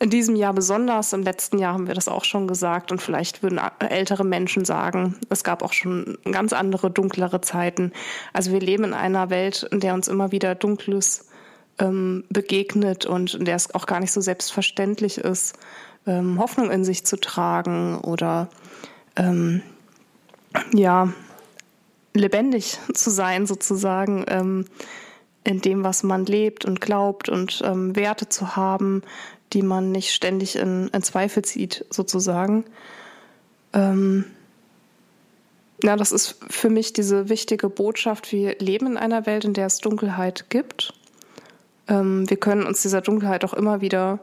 in 0.00 0.10
diesem 0.10 0.36
Jahr 0.36 0.52
besonders. 0.52 1.12
Im 1.12 1.22
letzten 1.22 1.58
Jahr 1.58 1.74
haben 1.74 1.86
wir 1.86 1.94
das 1.94 2.08
auch 2.08 2.24
schon 2.24 2.48
gesagt 2.48 2.90
und 2.90 3.00
vielleicht 3.00 3.42
würden 3.42 3.60
ältere 3.78 4.24
Menschen 4.24 4.64
sagen, 4.64 5.16
es 5.30 5.44
gab 5.44 5.62
auch 5.62 5.72
schon 5.72 6.18
ganz 6.30 6.52
andere, 6.52 6.90
dunklere 6.90 7.40
Zeiten. 7.40 7.92
Also 8.32 8.52
wir 8.52 8.60
leben 8.60 8.84
in 8.84 8.94
einer 8.94 9.30
Welt, 9.30 9.66
in 9.70 9.80
der 9.80 9.94
uns 9.94 10.08
immer 10.08 10.32
wieder 10.32 10.54
Dunkles 10.54 11.28
ähm, 11.78 12.24
begegnet 12.28 13.06
und 13.06 13.34
in 13.34 13.44
der 13.44 13.56
es 13.56 13.74
auch 13.74 13.86
gar 13.86 14.00
nicht 14.00 14.12
so 14.12 14.20
selbstverständlich 14.20 15.18
ist, 15.18 15.56
ähm, 16.06 16.38
Hoffnung 16.38 16.70
in 16.70 16.84
sich 16.84 17.06
zu 17.06 17.16
tragen 17.16 17.98
oder 17.98 18.48
ähm, 19.16 19.62
ja 20.72 21.12
lebendig 22.14 22.78
zu 22.92 23.10
sein 23.10 23.46
sozusagen. 23.46 24.24
Ähm, 24.28 24.64
in 25.44 25.60
dem, 25.60 25.84
was 25.84 26.02
man 26.02 26.24
lebt 26.24 26.64
und 26.64 26.80
glaubt 26.80 27.28
und 27.28 27.62
ähm, 27.64 27.94
Werte 27.94 28.28
zu 28.30 28.56
haben, 28.56 29.02
die 29.52 29.62
man 29.62 29.92
nicht 29.92 30.12
ständig 30.12 30.56
in, 30.56 30.88
in 30.88 31.02
Zweifel 31.02 31.44
zieht, 31.44 31.84
sozusagen. 31.90 32.64
Ähm, 33.72 34.24
ja, 35.82 35.96
das 35.96 36.12
ist 36.12 36.36
für 36.48 36.70
mich 36.70 36.92
diese 36.92 37.28
wichtige 37.28 37.68
Botschaft. 37.68 38.32
Wir 38.32 38.56
leben 38.58 38.86
in 38.86 38.96
einer 38.96 39.26
Welt, 39.26 39.44
in 39.44 39.54
der 39.54 39.66
es 39.66 39.78
Dunkelheit 39.78 40.48
gibt. 40.48 40.94
Ähm, 41.88 42.28
wir 42.28 42.36
können 42.36 42.64
uns 42.64 42.82
dieser 42.82 43.00
Dunkelheit 43.00 43.44
auch 43.44 43.54
immer 43.54 43.80
wieder 43.80 44.20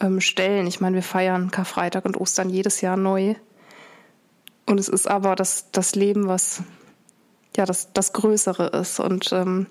ähm, 0.00 0.20
stellen. 0.20 0.66
Ich 0.66 0.80
meine, 0.80 0.96
wir 0.96 1.02
feiern 1.02 1.50
Karfreitag 1.50 2.04
und 2.04 2.16
Ostern 2.16 2.50
jedes 2.50 2.80
Jahr 2.80 2.96
neu. 2.96 3.34
Und 4.66 4.78
es 4.78 4.88
ist 4.88 5.06
aber 5.08 5.36
das, 5.36 5.70
das 5.70 5.94
Leben, 5.94 6.28
was 6.28 6.62
ja 7.56 7.64
das, 7.64 7.92
das 7.92 8.12
Größere 8.12 8.66
ist. 8.78 9.00
Und 9.00 9.32
ähm, 9.32 9.68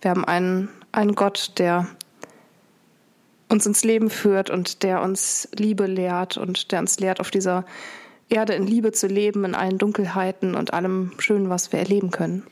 wir 0.00 0.10
haben 0.10 0.24
einen, 0.24 0.68
einen 0.90 1.14
Gott, 1.14 1.52
der 1.58 1.86
uns 3.48 3.66
ins 3.66 3.84
Leben 3.84 4.10
führt 4.10 4.50
und 4.50 4.82
der 4.82 5.02
uns 5.02 5.48
Liebe 5.56 5.86
lehrt 5.86 6.36
und 6.36 6.72
der 6.72 6.80
uns 6.80 6.98
lehrt, 7.00 7.20
auf 7.20 7.30
dieser 7.30 7.64
Erde 8.28 8.54
in 8.54 8.66
Liebe 8.66 8.92
zu 8.92 9.06
leben, 9.06 9.44
in 9.44 9.54
allen 9.54 9.78
Dunkelheiten 9.78 10.54
und 10.54 10.74
allem 10.74 11.12
Schönen, 11.18 11.48
was 11.48 11.72
wir 11.72 11.78
erleben 11.78 12.10
können. 12.10 12.44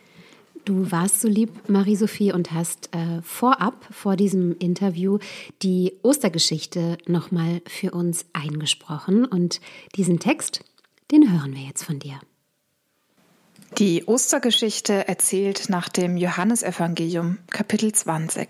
Du 0.65 0.91
warst 0.91 1.21
so 1.21 1.29
lieb, 1.29 1.69
Marie-Sophie, 1.69 2.33
und 2.33 2.51
hast 2.51 2.93
äh, 2.93 3.23
vorab, 3.23 3.87
vor 3.93 4.17
diesem 4.17 4.57
Interview, 4.59 5.19
die 5.63 5.93
Ostergeschichte 6.03 6.99
nochmal 7.07 7.63
für 7.69 7.93
uns 7.93 8.27
eingesprochen. 8.33 9.27
Und 9.27 9.61
diesen 9.95 10.19
Text, 10.19 10.65
den 11.13 11.31
hören 11.33 11.55
wir 11.55 11.63
jetzt 11.63 11.85
von 11.85 12.01
dir. 12.01 12.19
Die 13.79 14.05
Ostergeschichte 14.07 15.07
erzählt 15.07 15.69
nach 15.69 15.89
dem 15.89 16.17
Johannesevangelium, 16.17 17.39
Kapitel 17.51 17.93
20. 17.93 18.49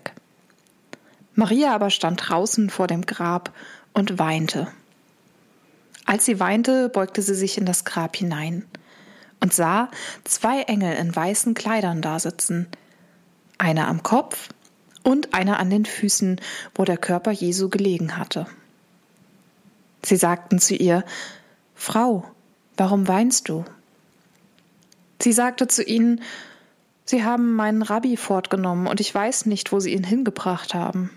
Maria 1.37 1.75
aber 1.75 1.91
stand 1.91 2.27
draußen 2.27 2.71
vor 2.71 2.87
dem 2.87 3.05
Grab 3.05 3.53
und 3.93 4.17
weinte. 4.17 4.67
Als 6.03 6.25
sie 6.25 6.39
weinte, 6.39 6.89
beugte 6.89 7.21
sie 7.21 7.35
sich 7.35 7.59
in 7.59 7.65
das 7.65 7.85
Grab 7.85 8.15
hinein 8.15 8.65
und 9.39 9.53
sah 9.53 9.91
zwei 10.23 10.63
Engel 10.63 10.95
in 10.95 11.15
weißen 11.15 11.53
Kleidern 11.53 12.01
dasitzen, 12.01 12.65
einer 13.59 13.87
am 13.87 14.01
Kopf 14.01 14.49
und 15.03 15.35
einer 15.35 15.59
an 15.59 15.69
den 15.69 15.85
Füßen, 15.85 16.41
wo 16.73 16.85
der 16.85 16.97
Körper 16.97 17.29
Jesu 17.29 17.69
gelegen 17.69 18.17
hatte. 18.17 18.47
Sie 20.01 20.15
sagten 20.15 20.57
zu 20.57 20.73
ihr, 20.73 21.03
Frau, 21.75 22.25
warum 22.77 23.07
weinst 23.07 23.47
du? 23.47 23.63
Sie 25.21 25.33
sagte 25.33 25.67
zu 25.67 25.83
ihnen, 25.83 26.21
Sie 27.05 27.23
haben 27.23 27.53
meinen 27.53 27.83
Rabbi 27.83 28.17
fortgenommen 28.17 28.87
und 28.87 28.99
ich 28.99 29.13
weiß 29.13 29.45
nicht, 29.45 29.71
wo 29.71 29.79
Sie 29.79 29.93
ihn 29.93 30.03
hingebracht 30.03 30.73
haben. 30.73 31.11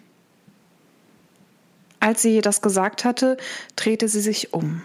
Als 2.01 2.23
sie 2.23 2.41
das 2.41 2.63
gesagt 2.63 3.05
hatte, 3.05 3.37
drehte 3.77 4.09
sie 4.09 4.21
sich 4.21 4.53
um 4.53 4.83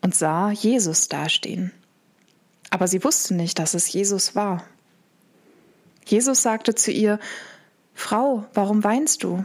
und 0.00 0.14
sah 0.14 0.50
Jesus 0.50 1.08
dastehen. 1.08 1.72
Aber 2.70 2.88
sie 2.88 3.04
wusste 3.04 3.34
nicht, 3.34 3.58
dass 3.58 3.74
es 3.74 3.92
Jesus 3.92 4.34
war. 4.34 4.64
Jesus 6.06 6.42
sagte 6.42 6.74
zu 6.74 6.90
ihr, 6.90 7.18
Frau, 7.94 8.46
warum 8.54 8.82
weinst 8.82 9.22
du? 9.22 9.44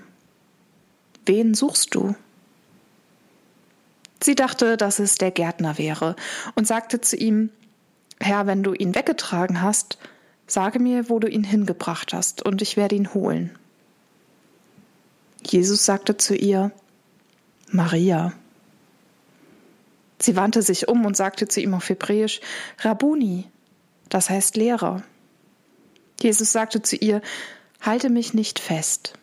Wen 1.25 1.53
suchst 1.53 1.93
du? 1.93 2.15
Sie 4.23 4.35
dachte, 4.35 4.77
dass 4.77 4.99
es 4.99 5.15
der 5.15 5.31
Gärtner 5.31 5.77
wäre 5.77 6.15
und 6.55 6.67
sagte 6.67 7.01
zu 7.01 7.15
ihm, 7.15 7.49
Herr, 8.19 8.45
wenn 8.45 8.61
du 8.61 8.73
ihn 8.73 8.93
weggetragen 8.93 9.61
hast, 9.61 9.97
sage 10.45 10.79
mir, 10.79 11.09
wo 11.09 11.17
du 11.17 11.27
ihn 11.27 11.43
hingebracht 11.43 12.13
hast, 12.13 12.43
und 12.43 12.61
ich 12.61 12.77
werde 12.77 12.95
ihn 12.95 13.13
holen. 13.13 13.57
Jesus 15.45 15.86
sagte 15.86 16.17
zu 16.17 16.36
ihr, 16.36 16.71
Maria. 17.69 18.33
Sie 20.19 20.36
wandte 20.36 20.62
sich 20.62 20.88
um 20.88 21.05
und 21.05 21.17
sagte 21.17 21.48
zu 21.48 21.62
ihm 21.62 21.74
auf 21.74 21.89
Hebräisch, 21.89 22.41
Rabuni, 22.79 23.45
das 24.10 24.29
heißt 24.29 24.55
Lehrer. 24.55 25.03
Jesus 26.21 26.51
sagte 26.51 26.81
zu 26.81 26.95
ihr, 26.95 27.21
Halte 27.81 28.12
mich 28.12 28.36
nicht 28.36 28.60
fest, 28.60 29.13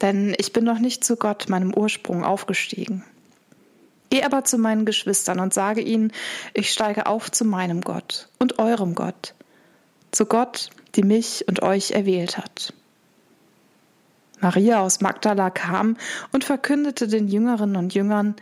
denn 0.00 0.32
ich 0.38 0.52
bin 0.52 0.62
noch 0.62 0.78
nicht 0.78 1.02
zu 1.02 1.16
Gott, 1.16 1.48
meinem 1.48 1.74
Ursprung, 1.74 2.22
aufgestiegen. 2.22 3.04
Geh 4.10 4.22
aber 4.22 4.44
zu 4.44 4.56
meinen 4.56 4.84
Geschwistern 4.84 5.40
und 5.40 5.52
sage 5.52 5.80
ihnen, 5.80 6.12
ich 6.54 6.72
steige 6.72 7.06
auf 7.06 7.32
zu 7.32 7.44
meinem 7.44 7.80
Gott 7.80 8.28
und 8.38 8.60
eurem 8.60 8.94
Gott, 8.94 9.34
zu 10.12 10.26
Gott, 10.26 10.70
die 10.94 11.02
mich 11.02 11.48
und 11.48 11.62
euch 11.62 11.90
erwählt 11.90 12.38
hat. 12.38 12.72
Maria 14.40 14.80
aus 14.80 15.00
Magdala 15.00 15.50
kam 15.50 15.96
und 16.32 16.44
verkündete 16.44 17.08
den 17.08 17.28
Jüngerinnen 17.28 17.76
und 17.76 17.94
Jüngern, 17.94 18.36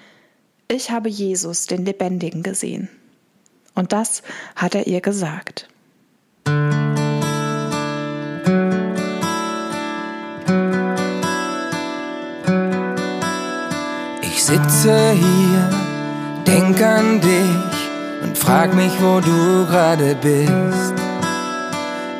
ich 0.69 0.91
habe 0.91 1.09
Jesus, 1.09 1.67
den 1.67 1.85
Lebendigen, 1.85 2.43
gesehen. 2.43 2.89
Und 3.75 3.93
das 3.93 4.23
hat 4.57 4.75
er 4.75 4.87
ihr 4.87 5.01
gesagt. 5.01 5.69
Ich 14.23 14.45
sitze 14.45 15.13
hier, 15.13 15.71
denk 16.47 16.83
an 16.83 17.21
dich 17.21 18.23
und 18.23 18.37
frag 18.37 18.75
mich, 18.75 18.93
wo 19.01 19.21
du 19.21 19.67
gerade 19.67 20.17
bist. 20.17 20.95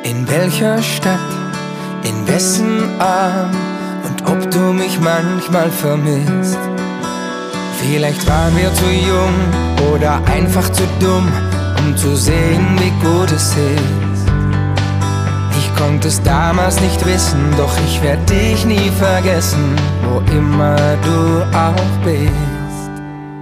In 0.03 0.27
welcher 0.27 0.81
Stadt? 0.81 1.44
In 2.35 2.41
wessen 2.41 2.99
Arm 2.99 3.51
und 4.03 4.29
ob 4.29 4.51
du 4.51 4.73
mich 4.73 4.99
manchmal 4.99 5.69
vermisst. 5.69 6.59
Vielleicht 7.79 8.27
waren 8.27 8.55
wir 8.57 8.73
zu 8.73 8.85
jung 8.85 9.93
oder 9.93 10.19
einfach 10.25 10.69
zu 10.71 10.83
dumm, 10.99 11.31
um 11.79 11.95
zu 11.95 12.15
sehen, 12.15 12.65
wie 12.79 12.91
gut 13.05 13.31
es 13.31 13.51
ist. 13.51 14.31
Ich 15.57 15.75
konnte 15.75 16.07
es 16.09 16.21
damals 16.23 16.81
nicht 16.81 17.05
wissen, 17.05 17.39
doch 17.57 17.73
ich 17.87 18.01
werde 18.01 18.25
dich 18.25 18.65
nie 18.65 18.91
vergessen, 18.99 19.75
wo 20.03 20.19
immer 20.31 20.75
du 21.03 21.57
auch 21.57 21.91
bist. 22.03 22.91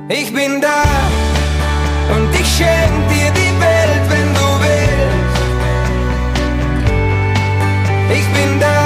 Ich 0.09 0.33
bin 0.33 0.61
da 0.61 0.83
und 2.15 2.29
ich 2.39 2.47
schenk 2.57 2.93
dir 3.09 3.31
die 3.31 3.53
Welt, 3.59 4.03
wenn 4.09 4.33
du 4.35 4.43
Ich 8.15 8.27
bin 8.27 8.59
da 8.59 8.82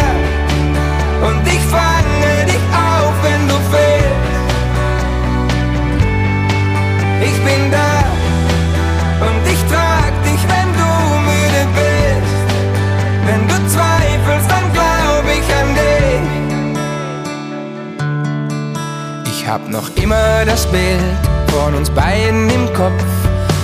Hab 19.57 19.71
noch 19.71 19.89
immer 19.95 20.45
das 20.45 20.67
Bild 20.67 21.01
von 21.47 21.73
uns 21.73 21.89
beiden 21.89 22.47
im 22.47 22.71
Kopf 22.73 23.03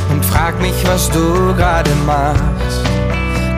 und 0.09 0.25
frag 0.25 0.59
mich, 0.59 0.73
was 0.87 1.07
du 1.11 1.53
gerade 1.53 1.91
machst. 2.07 2.81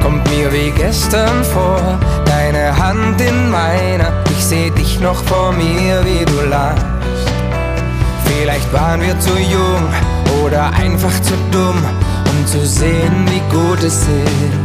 Kommt 0.04 0.30
mir 0.30 0.52
wie 0.52 0.70
gestern 0.72 1.46
vor, 1.46 1.98
deine 2.26 2.78
Hand 2.78 3.22
in 3.22 3.50
meiner. 3.50 4.12
Ich 4.32 4.46
seh 4.46 4.70
dich 4.70 5.00
noch 5.00 5.24
vor 5.24 5.54
mir, 5.54 6.04
wie 6.04 6.26
du 6.26 6.42
lachst. 6.50 6.86
Vielleicht 8.26 8.74
waren 8.74 9.02
wir 9.02 9.18
zu 9.18 9.32
jung 9.40 9.88
oder 10.44 10.74
einfach 10.74 11.18
zu 11.22 11.36
dumm, 11.52 11.82
um 12.32 12.48
zu 12.48 12.66
sehen, 12.66 13.26
wie 13.30 13.56
gut 13.56 13.82
es 13.82 14.02
ist. 14.02 14.65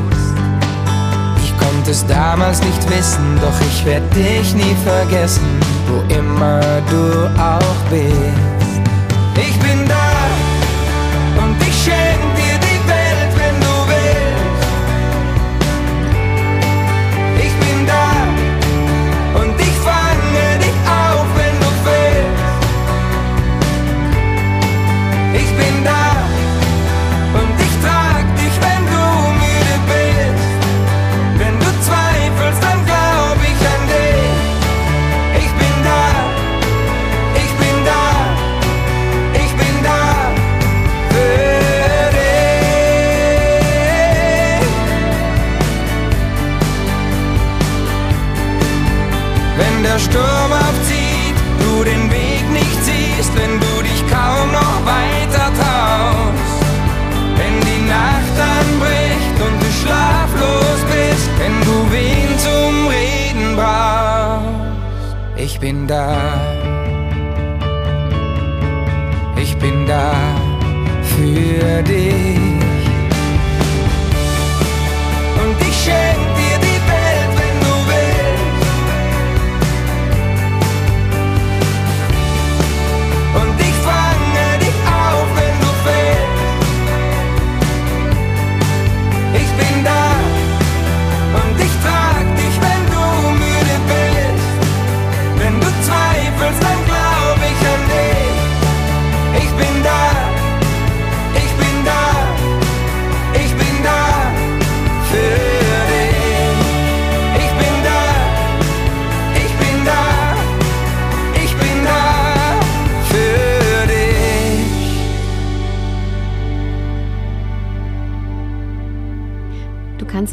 Es 1.90 2.06
damals 2.06 2.62
nicht 2.62 2.88
wissen, 2.88 3.36
doch 3.40 3.60
ich 3.68 3.84
werde 3.84 4.06
dich 4.14 4.54
nie 4.54 4.76
vergessen, 4.84 5.58
wo 5.88 6.14
immer 6.14 6.60
du 6.88 7.26
auch 7.36 7.90
bist. 7.90 8.80
Ich 9.34 9.58
bin 9.58 9.88
da 9.88 11.42
und 11.42 11.60
ich 11.60 11.82
schenk 11.82 12.39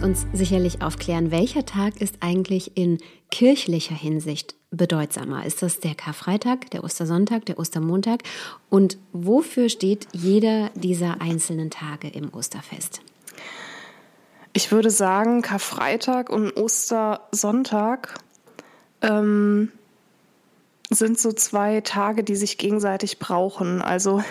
uns 0.08 0.26
sicherlich 0.32 0.82
aufklären, 0.82 1.32
welcher 1.32 1.65
Tag 1.65 2.00
ist 2.00 2.20
eigentlich 2.22 2.78
in 2.78 3.00
kirchlicher 3.30 3.93
Hinsicht 3.93 4.56
bedeutsamer? 4.72 5.46
Ist 5.46 5.62
das 5.62 5.82
der 5.82 5.96
Karfreitag, 5.96 6.72
der 6.72 6.86
Ostersonntag, 6.86 7.46
der 7.46 7.60
Ostermontag? 7.60 8.24
Und 8.70 8.98
wofür 9.12 9.67
steht 9.67 10.08
jeder 10.13 10.70
dieser 10.76 11.20
einzelnen 11.20 11.72
Tage 11.72 12.08
im 12.08 12.34
Osterfest? 12.34 13.02
Ich 14.54 14.72
würde 14.72 14.91
sagen, 14.91 15.41
Karfreitag 15.41 16.30
und 16.30 16.56
Ostersonntag 16.56 18.13
ähm, 19.02 19.74
sind 20.89 21.19
so 21.19 21.32
zwei 21.34 21.82
Tage, 21.82 22.23
die 22.23 22.36
sich 22.36 22.58
gegenseitig 22.58 23.19
brauchen. 23.19 23.82
Also 23.82 24.23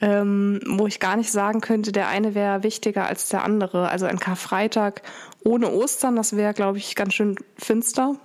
ähm, 0.00 0.60
wo 0.66 0.86
ich 0.86 1.00
gar 1.00 1.16
nicht 1.16 1.30
sagen 1.30 1.60
könnte, 1.60 1.92
der 1.92 2.08
eine 2.08 2.34
wäre 2.34 2.62
wichtiger 2.62 3.06
als 3.06 3.28
der 3.28 3.44
andere. 3.44 3.88
Also 3.88 4.06
ein 4.06 4.18
Karfreitag 4.18 5.02
ohne 5.44 5.70
Ostern, 5.70 6.16
das 6.16 6.36
wäre, 6.36 6.54
glaube 6.54 6.78
ich, 6.78 6.94
ganz 6.94 7.14
schön 7.14 7.36
finster. 7.56 8.16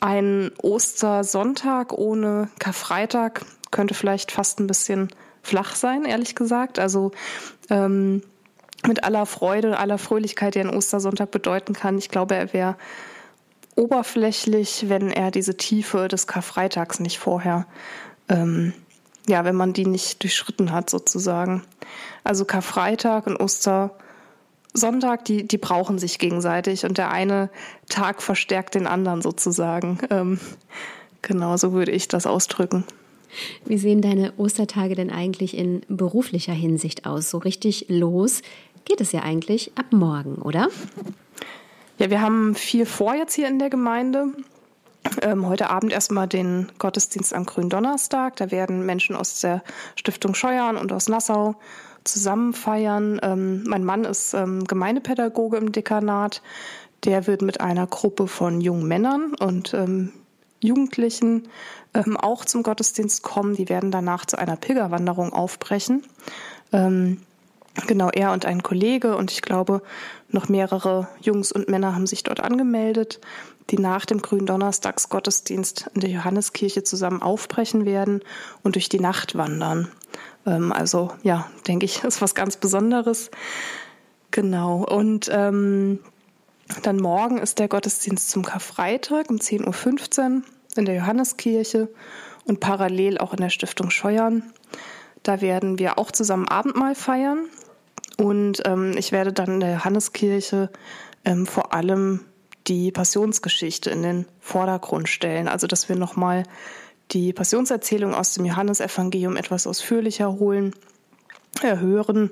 Ein 0.00 0.50
Ostersonntag 0.62 1.92
ohne 1.92 2.50
Karfreitag 2.58 3.44
könnte 3.70 3.94
vielleicht 3.94 4.32
fast 4.32 4.60
ein 4.60 4.66
bisschen 4.66 5.08
flach 5.42 5.74
sein, 5.74 6.04
ehrlich 6.04 6.34
gesagt. 6.34 6.78
Also 6.78 7.12
ähm, 7.70 8.22
mit 8.86 9.04
aller 9.04 9.26
Freude, 9.26 9.78
aller 9.78 9.98
Fröhlichkeit, 9.98 10.54
die 10.54 10.60
ein 10.60 10.70
Ostersonntag 10.70 11.30
bedeuten 11.30 11.72
kann. 11.72 11.98
Ich 11.98 12.10
glaube, 12.10 12.34
er 12.34 12.52
wäre 12.52 12.76
oberflächlich, 13.76 14.88
wenn 14.88 15.10
er 15.10 15.30
diese 15.30 15.56
Tiefe 15.56 16.08
des 16.08 16.26
Karfreitags 16.26 16.98
nicht 16.98 17.18
vorher, 17.18 17.66
ähm, 18.28 18.72
ja, 19.28 19.44
wenn 19.44 19.54
man 19.54 19.72
die 19.72 19.86
nicht 19.86 20.22
durchschritten 20.22 20.72
hat, 20.72 20.90
sozusagen. 20.90 21.62
Also 22.24 22.44
Karfreitag 22.44 23.26
und 23.26 23.36
Ostersonntag, 23.36 25.24
die, 25.26 25.46
die 25.46 25.58
brauchen 25.58 25.98
sich 25.98 26.18
gegenseitig 26.18 26.84
und 26.84 26.98
der 26.98 27.10
eine 27.10 27.50
Tag 27.88 28.22
verstärkt 28.22 28.74
den 28.74 28.86
anderen 28.86 29.22
sozusagen. 29.22 29.98
Ähm, 30.10 30.40
genau, 31.22 31.56
so 31.56 31.72
würde 31.72 31.92
ich 31.92 32.08
das 32.08 32.26
ausdrücken. 32.26 32.84
Wie 33.64 33.78
sehen 33.78 34.00
deine 34.00 34.32
Ostertage 34.38 34.94
denn 34.94 35.10
eigentlich 35.10 35.56
in 35.56 35.82
beruflicher 35.88 36.54
Hinsicht 36.54 37.04
aus? 37.04 37.30
So 37.30 37.38
richtig 37.38 37.86
los 37.88 38.42
geht 38.84 39.00
es 39.00 39.12
ja 39.12 39.22
eigentlich 39.22 39.72
ab 39.76 39.86
morgen, 39.90 40.36
oder? 40.36 40.68
Ja, 41.98 42.10
wir 42.10 42.20
haben 42.20 42.54
viel 42.54 42.84
vor 42.84 43.14
jetzt 43.14 43.34
hier 43.34 43.48
in 43.48 43.58
der 43.58 43.70
Gemeinde. 43.70 44.26
Ähm, 45.22 45.46
heute 45.46 45.70
Abend 45.70 45.92
erstmal 45.92 46.26
den 46.26 46.70
Gottesdienst 46.78 47.32
am 47.32 47.46
Gründonnerstag. 47.46 48.36
Da 48.36 48.50
werden 48.50 48.84
Menschen 48.84 49.16
aus 49.16 49.40
der 49.40 49.62
Stiftung 49.94 50.34
Scheuern 50.34 50.76
und 50.76 50.92
aus 50.92 51.08
Nassau 51.08 51.54
zusammen 52.04 52.52
feiern. 52.52 53.18
Ähm, 53.22 53.64
mein 53.66 53.82
Mann 53.82 54.04
ist 54.04 54.34
ähm, 54.34 54.64
Gemeindepädagoge 54.64 55.56
im 55.56 55.72
Dekanat. 55.72 56.42
Der 57.04 57.26
wird 57.26 57.40
mit 57.40 57.62
einer 57.62 57.86
Gruppe 57.86 58.26
von 58.26 58.60
jungen 58.60 58.86
Männern 58.86 59.34
und 59.34 59.72
ähm, 59.72 60.12
Jugendlichen 60.60 61.48
ähm, 61.94 62.18
auch 62.18 62.44
zum 62.44 62.62
Gottesdienst 62.62 63.22
kommen. 63.22 63.54
Die 63.54 63.70
werden 63.70 63.90
danach 63.90 64.26
zu 64.26 64.38
einer 64.38 64.56
Pilgerwanderung 64.56 65.32
aufbrechen. 65.32 66.02
Ähm, 66.72 67.22
Genau, 67.86 68.08
er 68.10 68.32
und 68.32 68.46
ein 68.46 68.62
Kollege 68.62 69.16
und 69.16 69.30
ich 69.30 69.42
glaube, 69.42 69.82
noch 70.28 70.48
mehrere 70.48 71.08
Jungs 71.20 71.52
und 71.52 71.68
Männer 71.68 71.94
haben 71.94 72.06
sich 72.06 72.22
dort 72.22 72.40
angemeldet, 72.40 73.20
die 73.70 73.78
nach 73.78 74.06
dem 74.06 74.22
Gründonnerstagsgottesdienst 74.22 75.90
in 75.94 76.00
der 76.00 76.10
Johanneskirche 76.10 76.84
zusammen 76.84 77.22
aufbrechen 77.22 77.84
werden 77.84 78.22
und 78.62 78.76
durch 78.76 78.88
die 78.88 79.00
Nacht 79.00 79.36
wandern. 79.36 79.88
Ähm, 80.46 80.72
also 80.72 81.12
ja, 81.22 81.50
denke 81.66 81.84
ich, 81.84 82.02
ist 82.04 82.22
was 82.22 82.34
ganz 82.34 82.56
Besonderes. 82.56 83.30
Genau. 84.30 84.84
Und 84.84 85.28
ähm, 85.32 85.98
dann 86.82 86.96
morgen 86.96 87.38
ist 87.38 87.58
der 87.58 87.68
Gottesdienst 87.68 88.30
zum 88.30 88.44
Karfreitag 88.44 89.30
um 89.30 89.36
10.15 89.36 90.36
Uhr 90.36 90.42
in 90.76 90.84
der 90.84 90.96
Johanneskirche 90.96 91.88
und 92.44 92.60
parallel 92.60 93.18
auch 93.18 93.32
in 93.32 93.40
der 93.40 93.50
Stiftung 93.50 93.90
Scheuern. 93.90 94.42
Da 95.22 95.40
werden 95.40 95.78
wir 95.78 95.98
auch 95.98 96.10
zusammen 96.10 96.48
Abendmahl 96.48 96.94
feiern. 96.94 97.46
Und 98.16 98.62
ähm, 98.64 98.94
ich 98.96 99.12
werde 99.12 99.32
dann 99.32 99.54
in 99.54 99.60
der 99.60 99.74
Johanneskirche 99.74 100.70
ähm, 101.24 101.46
vor 101.46 101.74
allem 101.74 102.24
die 102.66 102.90
Passionsgeschichte 102.90 103.90
in 103.90 104.02
den 104.02 104.26
Vordergrund 104.40 105.08
stellen. 105.08 105.48
Also 105.48 105.66
dass 105.66 105.88
wir 105.88 105.96
nochmal 105.96 106.44
die 107.12 107.32
Passionserzählung 107.32 108.14
aus 108.14 108.34
dem 108.34 108.44
Johannesevangelium 108.44 109.36
etwas 109.36 109.66
ausführlicher 109.66 110.32
holen, 110.38 110.74
äh, 111.62 111.76
hören, 111.78 112.30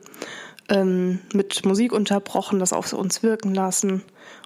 ähm, 0.69 1.21
mit 1.33 1.65
Musik 1.65 1.93
unterbrochen, 1.93 2.59
das 2.59 2.73
auf 2.73 2.93
uns 2.93 3.23
wirken 3.23 3.55
lassen 3.55 4.03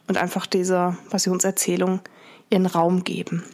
und 0.07 0.19
einfach 0.19 0.47
dieser 0.47 0.99
Passionserzählung 1.11 2.01
ihren 2.51 2.67
Raum 2.67 3.05
geben. 3.05 3.45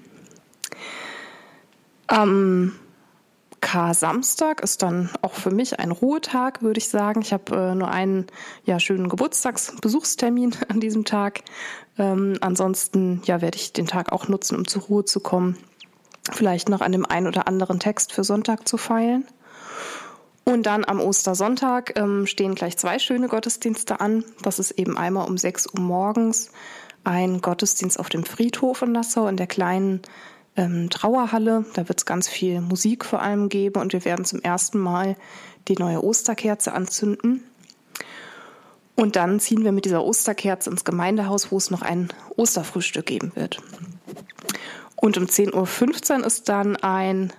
Am 2.06 2.74
Kar-Samstag 3.64 4.60
ist 4.60 4.82
dann 4.82 5.08
auch 5.22 5.32
für 5.32 5.50
mich 5.50 5.80
ein 5.80 5.90
Ruhetag, 5.90 6.60
würde 6.60 6.76
ich 6.76 6.90
sagen. 6.90 7.22
Ich 7.22 7.32
habe 7.32 7.56
äh, 7.56 7.74
nur 7.74 7.88
einen 7.88 8.26
ja, 8.66 8.78
schönen 8.78 9.08
Geburtstagsbesuchstermin 9.08 10.54
an 10.68 10.80
diesem 10.80 11.06
Tag. 11.06 11.40
Ähm, 11.98 12.36
ansonsten 12.42 13.22
ja, 13.24 13.40
werde 13.40 13.56
ich 13.56 13.72
den 13.72 13.86
Tag 13.86 14.12
auch 14.12 14.28
nutzen, 14.28 14.58
um 14.58 14.68
zur 14.68 14.82
Ruhe 14.82 15.06
zu 15.06 15.18
kommen. 15.18 15.56
Vielleicht 16.30 16.68
noch 16.68 16.82
an 16.82 16.92
dem 16.92 17.06
einen 17.06 17.26
oder 17.26 17.48
anderen 17.48 17.80
Text 17.80 18.12
für 18.12 18.22
Sonntag 18.22 18.68
zu 18.68 18.76
feilen. 18.76 19.26
Und 20.44 20.66
dann 20.66 20.84
am 20.84 21.00
Ostersonntag 21.00 21.98
ähm, 21.98 22.26
stehen 22.26 22.54
gleich 22.54 22.76
zwei 22.76 22.98
schöne 22.98 23.28
Gottesdienste 23.28 23.98
an. 23.98 24.24
Das 24.42 24.58
ist 24.58 24.72
eben 24.72 24.98
einmal 24.98 25.26
um 25.26 25.38
6 25.38 25.72
Uhr 25.72 25.80
morgens 25.80 26.50
ein 27.02 27.40
Gottesdienst 27.40 27.98
auf 27.98 28.10
dem 28.10 28.24
Friedhof 28.24 28.82
in 28.82 28.92
Nassau 28.92 29.26
in 29.26 29.38
der 29.38 29.46
kleinen 29.46 30.02
ähm, 30.56 30.90
Trauerhalle. 30.90 31.64
Da 31.74 31.88
wird 31.88 31.98
es 31.98 32.06
ganz 32.06 32.28
viel 32.28 32.60
Musik 32.60 33.04
vor 33.04 33.22
allem 33.22 33.48
geben 33.48 33.80
und 33.80 33.92
wir 33.92 34.04
werden 34.04 34.24
zum 34.24 34.40
ersten 34.40 34.78
Mal 34.78 35.16
die 35.68 35.76
neue 35.76 36.02
Osterkerze 36.02 36.72
anzünden. 36.72 37.42
Und 38.96 39.16
dann 39.16 39.40
ziehen 39.40 39.64
wir 39.64 39.72
mit 39.72 39.86
dieser 39.86 40.04
Osterkerze 40.04 40.70
ins 40.70 40.84
Gemeindehaus, 40.84 41.50
wo 41.50 41.56
es 41.56 41.70
noch 41.70 41.82
ein 41.82 42.12
Osterfrühstück 42.36 43.06
geben 43.06 43.32
wird. 43.34 43.60
Und 44.96 45.18
um 45.18 45.24
10.15 45.24 46.20
Uhr 46.20 46.26
ist 46.26 46.48
dann 46.48 46.76
ein 46.76 47.32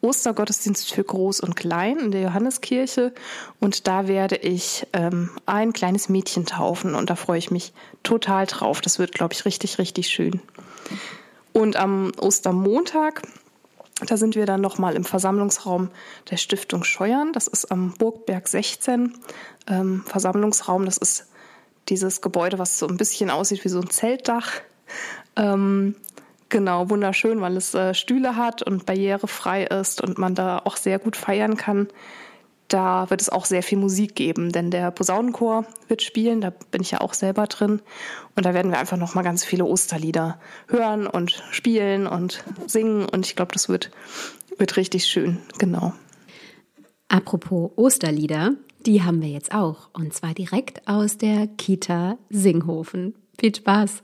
Ostergottesdienst 0.00 0.92
für 0.92 1.04
Groß 1.04 1.40
und 1.40 1.54
Klein 1.54 1.98
in 1.98 2.10
der 2.10 2.22
Johanneskirche. 2.22 3.12
Und 3.60 3.86
da 3.86 4.08
werde 4.08 4.36
ich 4.36 4.86
ähm, 4.92 5.30
ein 5.46 5.72
kleines 5.72 6.08
Mädchen 6.08 6.46
taufen. 6.46 6.94
Und 6.94 7.10
da 7.10 7.14
freue 7.14 7.38
ich 7.38 7.50
mich 7.50 7.72
total 8.02 8.46
drauf. 8.46 8.80
Das 8.80 8.98
wird, 8.98 9.12
glaube 9.12 9.34
ich, 9.34 9.44
richtig, 9.44 9.78
richtig 9.78 10.08
schön. 10.08 10.40
Und 11.52 11.76
am 11.76 12.12
Ostermontag, 12.18 13.22
da 14.06 14.16
sind 14.16 14.34
wir 14.34 14.46
dann 14.46 14.60
nochmal 14.60 14.96
im 14.96 15.04
Versammlungsraum 15.04 15.90
der 16.30 16.36
Stiftung 16.36 16.84
Scheuern. 16.84 17.32
Das 17.32 17.46
ist 17.46 17.70
am 17.70 17.94
Burgberg 17.98 18.48
16. 18.48 19.14
Ähm, 19.68 20.02
Versammlungsraum, 20.06 20.84
das 20.84 20.96
ist 20.96 21.26
dieses 21.88 22.20
Gebäude, 22.20 22.58
was 22.58 22.78
so 22.78 22.86
ein 22.86 22.96
bisschen 22.96 23.30
aussieht 23.30 23.64
wie 23.64 23.68
so 23.68 23.80
ein 23.80 23.90
Zeltdach. 23.90 24.52
Ähm, 25.36 25.96
genau, 26.48 26.90
wunderschön, 26.90 27.40
weil 27.40 27.56
es 27.56 27.74
äh, 27.74 27.94
Stühle 27.94 28.36
hat 28.36 28.62
und 28.62 28.86
barrierefrei 28.86 29.64
ist 29.64 30.00
und 30.00 30.18
man 30.18 30.34
da 30.34 30.58
auch 30.58 30.76
sehr 30.76 30.98
gut 30.98 31.16
feiern 31.16 31.56
kann. 31.56 31.88
Da 32.72 33.10
wird 33.10 33.20
es 33.20 33.28
auch 33.28 33.44
sehr 33.44 33.62
viel 33.62 33.76
Musik 33.76 34.14
geben, 34.14 34.50
denn 34.50 34.70
der 34.70 34.90
Posaunenchor 34.90 35.66
wird 35.88 36.00
spielen, 36.00 36.40
da 36.40 36.48
bin 36.48 36.80
ich 36.80 36.92
ja 36.92 37.02
auch 37.02 37.12
selber 37.12 37.46
drin. 37.46 37.82
Und 38.34 38.46
da 38.46 38.54
werden 38.54 38.72
wir 38.72 38.78
einfach 38.78 38.96
nochmal 38.96 39.24
ganz 39.24 39.44
viele 39.44 39.66
Osterlieder 39.66 40.40
hören 40.68 41.06
und 41.06 41.44
spielen 41.50 42.06
und 42.06 42.42
singen. 42.66 43.04
Und 43.04 43.26
ich 43.26 43.36
glaube, 43.36 43.52
das 43.52 43.68
wird, 43.68 43.90
wird 44.56 44.78
richtig 44.78 45.04
schön, 45.04 45.36
genau. 45.58 45.92
Apropos 47.08 47.72
Osterlieder, 47.76 48.52
die 48.86 49.02
haben 49.02 49.20
wir 49.20 49.28
jetzt 49.28 49.52
auch. 49.52 49.90
Und 49.92 50.14
zwar 50.14 50.32
direkt 50.32 50.88
aus 50.88 51.18
der 51.18 51.48
Kita 51.48 52.16
Singhofen. 52.30 53.14
Viel 53.38 53.54
Spaß! 53.54 54.02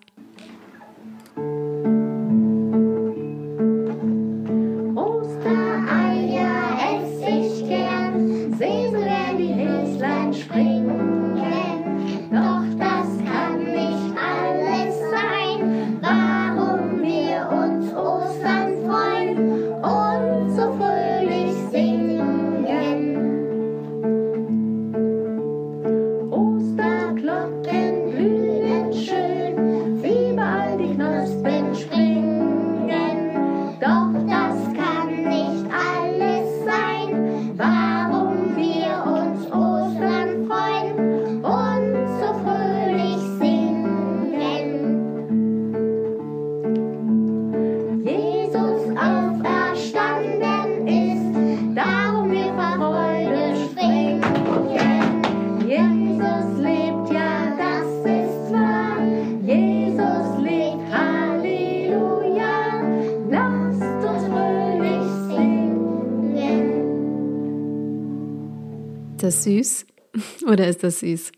Das 69.22 69.44
süß 69.44 69.86
oder 70.46 70.66
ist 70.66 70.82
das 70.82 71.00
süß? 71.00 71.32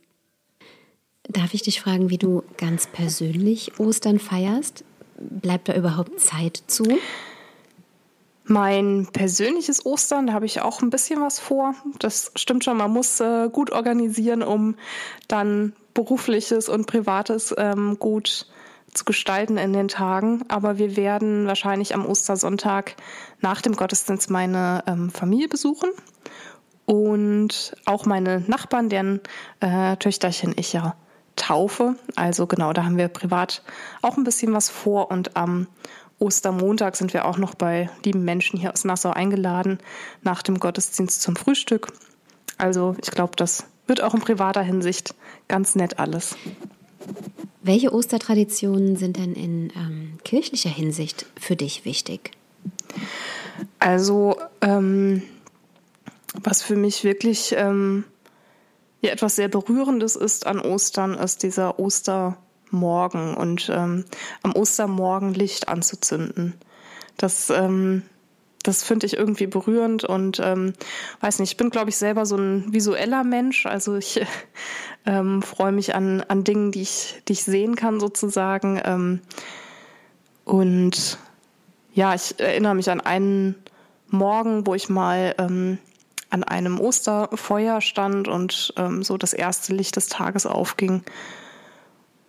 Darf 1.24 1.54
ich 1.54 1.62
dich 1.62 1.80
fragen, 1.80 2.10
wie 2.10 2.18
du 2.18 2.42
ganz 2.56 2.86
persönlich 2.86 3.78
Ostern 3.78 4.18
feierst? 4.18 4.84
Bleibt 5.16 5.68
da 5.68 5.74
überhaupt 5.74 6.18
Zeit 6.18 6.62
zu? 6.66 6.84
Mein 8.44 9.06
persönliches 9.12 9.86
Ostern, 9.86 10.26
da 10.26 10.32
habe 10.32 10.46
ich 10.46 10.60
auch 10.60 10.82
ein 10.82 10.90
bisschen 10.90 11.20
was 11.20 11.38
vor. 11.38 11.74
Das 12.00 12.32
stimmt 12.34 12.64
schon, 12.64 12.78
man 12.78 12.90
muss 12.90 13.20
äh, 13.20 13.48
gut 13.48 13.70
organisieren, 13.70 14.42
um 14.42 14.74
dann 15.28 15.72
berufliches 15.94 16.68
und 16.68 16.86
privates 16.86 17.54
ähm, 17.56 17.98
gut 18.00 18.46
zu 18.92 19.04
gestalten 19.04 19.56
in 19.56 19.72
den 19.72 19.86
Tagen. 19.86 20.44
Aber 20.48 20.78
wir 20.78 20.96
werden 20.96 21.46
wahrscheinlich 21.46 21.94
am 21.94 22.04
Ostersonntag 22.04 22.96
nach 23.40 23.62
dem 23.62 23.76
Gottesdienst 23.76 24.30
meine 24.30 24.82
ähm, 24.88 25.10
Familie 25.10 25.48
besuchen 25.48 25.90
und 26.90 27.76
auch 27.84 28.04
meine 28.04 28.40
Nachbarn, 28.48 28.88
deren 28.88 29.20
äh, 29.60 29.96
Töchterchen 29.98 30.54
ich 30.56 30.72
ja 30.72 30.96
taufe. 31.36 31.94
Also 32.16 32.48
genau, 32.48 32.72
da 32.72 32.84
haben 32.84 32.96
wir 32.96 33.06
privat 33.06 33.62
auch 34.02 34.16
ein 34.16 34.24
bisschen 34.24 34.52
was 34.54 34.70
vor 34.70 35.08
und 35.12 35.36
am 35.36 35.68
Ostermontag 36.18 36.96
sind 36.96 37.14
wir 37.14 37.26
auch 37.26 37.38
noch 37.38 37.54
bei 37.54 37.88
lieben 38.04 38.24
Menschen 38.24 38.58
hier 38.58 38.72
aus 38.72 38.84
Nassau 38.84 39.10
eingeladen 39.10 39.78
nach 40.22 40.42
dem 40.42 40.58
Gottesdienst 40.58 41.22
zum 41.22 41.36
Frühstück. 41.36 41.92
Also 42.58 42.96
ich 43.00 43.12
glaube, 43.12 43.36
das 43.36 43.66
wird 43.86 44.02
auch 44.02 44.14
in 44.14 44.20
privater 44.20 44.62
Hinsicht 44.62 45.14
ganz 45.46 45.76
nett 45.76 46.00
alles. 46.00 46.34
Welche 47.62 47.94
Ostertraditionen 47.94 48.96
sind 48.96 49.16
denn 49.16 49.34
in 49.34 49.72
ähm, 49.76 50.18
kirchlicher 50.24 50.70
Hinsicht 50.70 51.26
für 51.38 51.54
dich 51.54 51.84
wichtig? 51.84 52.32
Also 53.78 54.36
ähm, 54.60 55.22
was 56.34 56.62
für 56.62 56.76
mich 56.76 57.04
wirklich 57.04 57.54
ähm, 57.56 58.04
ja, 59.00 59.10
etwas 59.10 59.36
sehr 59.36 59.48
Berührendes 59.48 60.16
ist 60.16 60.46
an 60.46 60.60
Ostern, 60.60 61.14
ist 61.14 61.42
dieser 61.42 61.78
Ostermorgen 61.78 63.34
und 63.34 63.70
ähm, 63.74 64.04
am 64.42 64.54
Ostermorgen 64.54 65.34
Licht 65.34 65.68
anzuzünden. 65.68 66.54
Das, 67.16 67.50
ähm, 67.50 68.02
das 68.62 68.82
finde 68.82 69.06
ich 69.06 69.16
irgendwie 69.16 69.46
berührend 69.46 70.04
und 70.04 70.38
ähm, 70.42 70.74
weiß 71.20 71.38
nicht, 71.38 71.52
ich 71.52 71.56
bin, 71.56 71.70
glaube 71.70 71.90
ich, 71.90 71.96
selber 71.96 72.26
so 72.26 72.36
ein 72.36 72.72
visueller 72.72 73.24
Mensch. 73.24 73.66
Also 73.66 73.96
ich 73.96 74.20
ähm, 75.06 75.42
freue 75.42 75.72
mich 75.72 75.94
an, 75.94 76.22
an 76.28 76.44
Dingen, 76.44 76.70
die 76.70 76.82
ich, 76.82 77.22
die 77.26 77.32
ich 77.32 77.44
sehen 77.44 77.74
kann, 77.74 78.00
sozusagen. 78.00 78.80
Ähm, 78.84 79.20
und 80.44 81.18
ja, 81.94 82.14
ich 82.14 82.38
erinnere 82.38 82.74
mich 82.74 82.90
an 82.90 83.00
einen 83.00 83.54
Morgen, 84.08 84.66
wo 84.66 84.74
ich 84.74 84.88
mal 84.88 85.34
ähm, 85.38 85.78
an 86.30 86.44
einem 86.44 86.80
Osterfeuer 86.80 87.80
stand 87.80 88.28
und 88.28 88.72
ähm, 88.76 89.02
so 89.02 89.16
das 89.16 89.32
erste 89.32 89.74
Licht 89.74 89.96
des 89.96 90.08
Tages 90.08 90.46
aufging. 90.46 91.02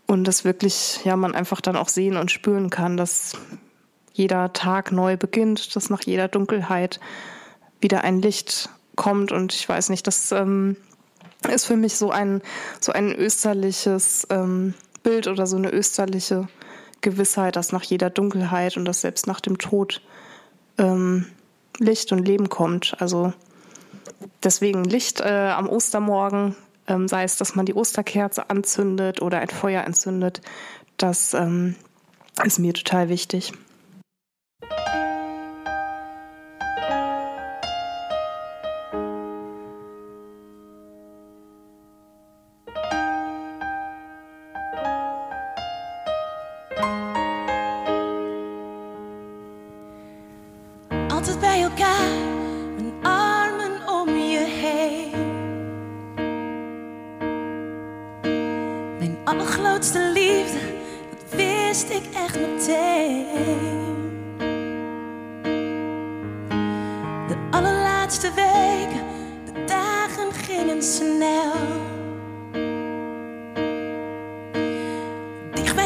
Und 0.08 0.26
das 0.26 0.44
wirklich, 0.44 1.02
ja, 1.06 1.16
man 1.16 1.36
einfach 1.36 1.62
dann 1.62 1.78
auch 1.78 1.88
sehen 1.88 2.18
und 2.18 2.32
spüren 2.32 2.70
kann, 2.70 2.98
dass 2.98 3.38
jeder 4.12 4.52
Tag 4.54 4.92
neu 4.92 5.16
beginnt, 5.18 5.76
dass 5.76 5.90
nach 5.90 6.02
jeder 6.02 6.28
Dunkelheit 6.28 7.00
wieder 7.80 8.04
ein 8.04 8.22
Licht 8.22 8.70
kommt. 8.96 9.32
Und 9.32 9.54
ich 9.54 9.70
weiß 9.70 9.90
nicht, 9.90 10.06
das 10.08 10.32
ähm, 10.32 10.76
ist 11.50 11.66
für 11.66 11.78
mich 11.78 11.96
so 11.96 12.12
ein, 12.12 12.42
so 12.80 12.92
ein 12.92 13.14
österliches 13.16 14.28
ähm, 14.30 14.74
Bild 15.04 15.28
oder 15.28 15.48
so 15.48 15.58
eine 15.58 15.72
österliche 15.72 16.48
Gewissheit, 17.02 17.56
dass 17.56 17.72
nach 17.72 17.84
jeder 17.84 18.10
Dunkelheit 18.10 18.78
und 18.78 18.86
dass 18.86 19.02
selbst 19.02 19.28
nach 19.28 19.40
dem 19.40 19.58
Tod 19.58 20.02
ähm, 20.78 21.28
Licht 21.80 22.12
und 22.12 22.26
Leben 22.26 22.50
kommt. 22.50 22.96
Also 23.00 23.34
Deswegen 24.44 24.84
Licht 24.84 25.22
äh, 25.22 25.50
am 25.50 25.70
Ostermorgen, 25.70 26.56
ähm, 26.88 27.08
sei 27.08 27.24
es, 27.24 27.38
dass 27.38 27.56
man 27.56 27.66
die 27.66 27.74
Osterkerze 27.74 28.50
anzündet 28.50 29.22
oder 29.22 29.40
ein 29.40 29.50
Feuer 29.50 29.84
entzündet, 29.84 30.42
das 30.98 31.34
ähm, 31.34 31.76
ist 32.44 32.60
mir 32.60 32.74
total 32.74 33.10
wichtig. 33.10 33.54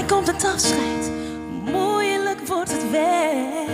Komt 0.07 0.27
het 0.27 0.45
afscheid, 0.53 1.11
moeilijk 1.63 2.47
wordt 2.47 2.71
het 2.71 2.91
wel. 2.91 3.65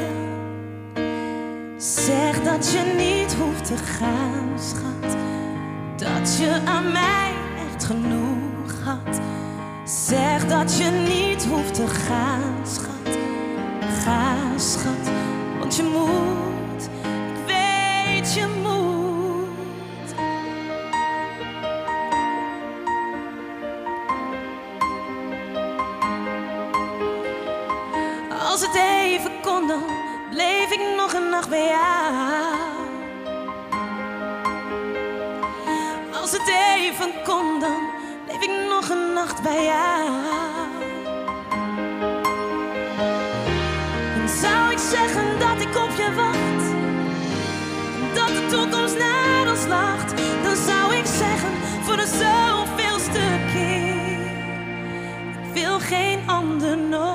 Zeg 1.77 2.43
dat 2.43 2.71
je 2.71 2.93
niet 2.97 3.33
hoeft 3.33 3.65
te 3.65 3.77
gaan, 3.77 4.59
schat. 4.59 5.15
Dat 5.95 6.37
je 6.37 6.59
aan 6.65 6.91
mij 6.91 7.33
echt 7.69 7.83
genoeg 7.83 8.83
had. 8.83 9.19
Zeg 9.85 10.47
dat 10.47 10.77
je 10.77 10.89
niet 10.89 11.45
hoeft 11.45 11.73
te 11.73 11.87
gaan, 11.87 12.67
schat. 12.67 13.17
Ga, 14.03 14.35
schat, 14.57 15.11
want 15.59 15.75
je 15.75 15.83
moet. 15.83 16.83
Ik 16.83 17.45
weet 17.45 18.33
je 18.33 18.47
moet. 18.63 18.90
Bij. 31.49 31.71
Als 36.21 36.31
het 36.31 36.53
even 36.75 37.11
kon, 37.23 37.59
dan 37.59 37.89
bleef 38.25 38.41
ik 38.41 38.51
nog 38.69 38.89
een 38.89 39.13
nacht 39.13 39.41
bij 39.41 39.63
jou. 39.63 40.09
Dan 44.17 44.29
zou 44.29 44.71
ik 44.71 44.77
zeggen 44.77 45.39
dat 45.39 45.61
ik 45.61 45.75
op 45.75 45.91
je 45.97 46.13
wacht. 46.15 46.63
En 48.01 48.13
dat 48.13 48.27
de 48.27 48.45
toekomst 48.49 48.97
naar 48.97 49.49
ons 49.49 49.65
lacht. 49.67 50.13
Dan 50.43 50.55
zou 50.55 50.95
ik 50.95 51.05
zeggen 51.05 51.51
voor 51.81 51.97
de 51.97 52.07
zoveelste 52.07 53.21
keer. 53.53 54.19
Ik 55.43 55.53
wil 55.53 55.79
geen 55.79 56.19
ander 56.25 56.77
nooit 56.77 57.10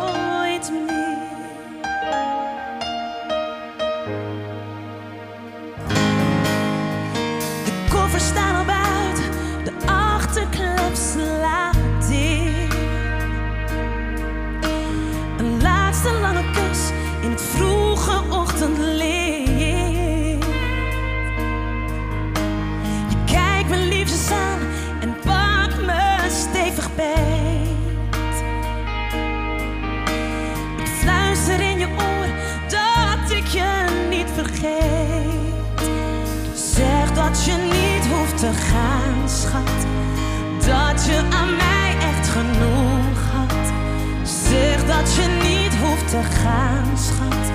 te 46.16 46.22
gaan, 46.22 46.98
schat. 46.98 47.46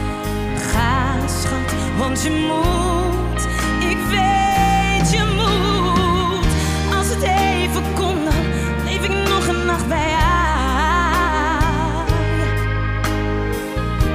Ga, 0.71 1.27
schat, 1.27 1.73
want 1.97 2.23
je 2.23 2.29
moet. 2.29 3.41
Ik 3.89 3.97
weet 4.09 5.11
je 5.11 5.23
moet. 5.37 6.51
Als 6.97 7.09
het 7.09 7.21
even 7.21 7.83
kon, 7.95 8.15
dan 8.23 8.43
leef 8.83 9.03
ik 9.03 9.29
nog 9.29 9.47
een 9.47 9.65
nacht 9.65 9.87
bij 9.87 10.09
jou. 10.09 10.43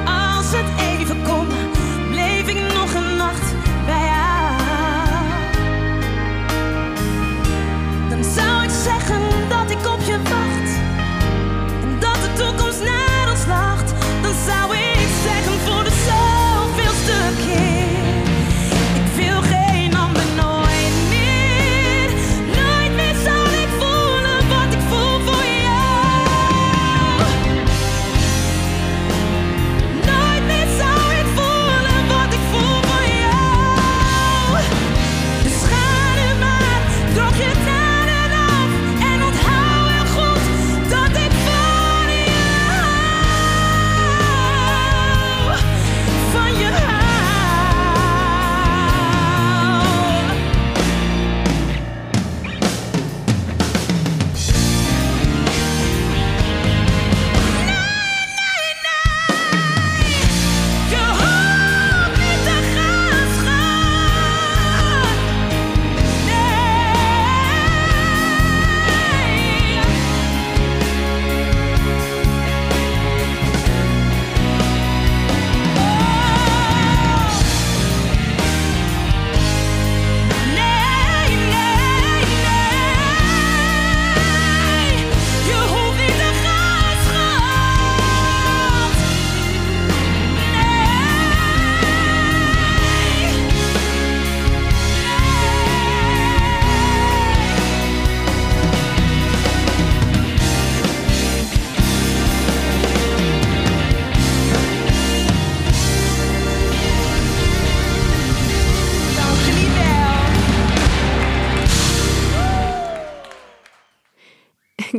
Als 0.05 0.47
het 0.51 0.71
even 0.91 1.23
kon, 1.23 1.47
bleef 2.11 2.49
ik 2.49 2.73
nog 2.75 2.95
een 2.95 3.17
nacht 3.17 3.55
bij 3.87 4.05
jou. 4.13 4.55
Dan 8.09 8.25
zou 8.25 8.63
ik 8.63 8.71
zeggen 8.85 9.21
dat 9.49 9.71
ik 9.71 9.87
op 9.95 10.01
je 10.01 10.19
wacht. 10.23 10.71
En 11.83 11.99
dat 12.01 12.15
de 12.15 12.33
toekomst 12.37 12.83
naar 12.85 13.15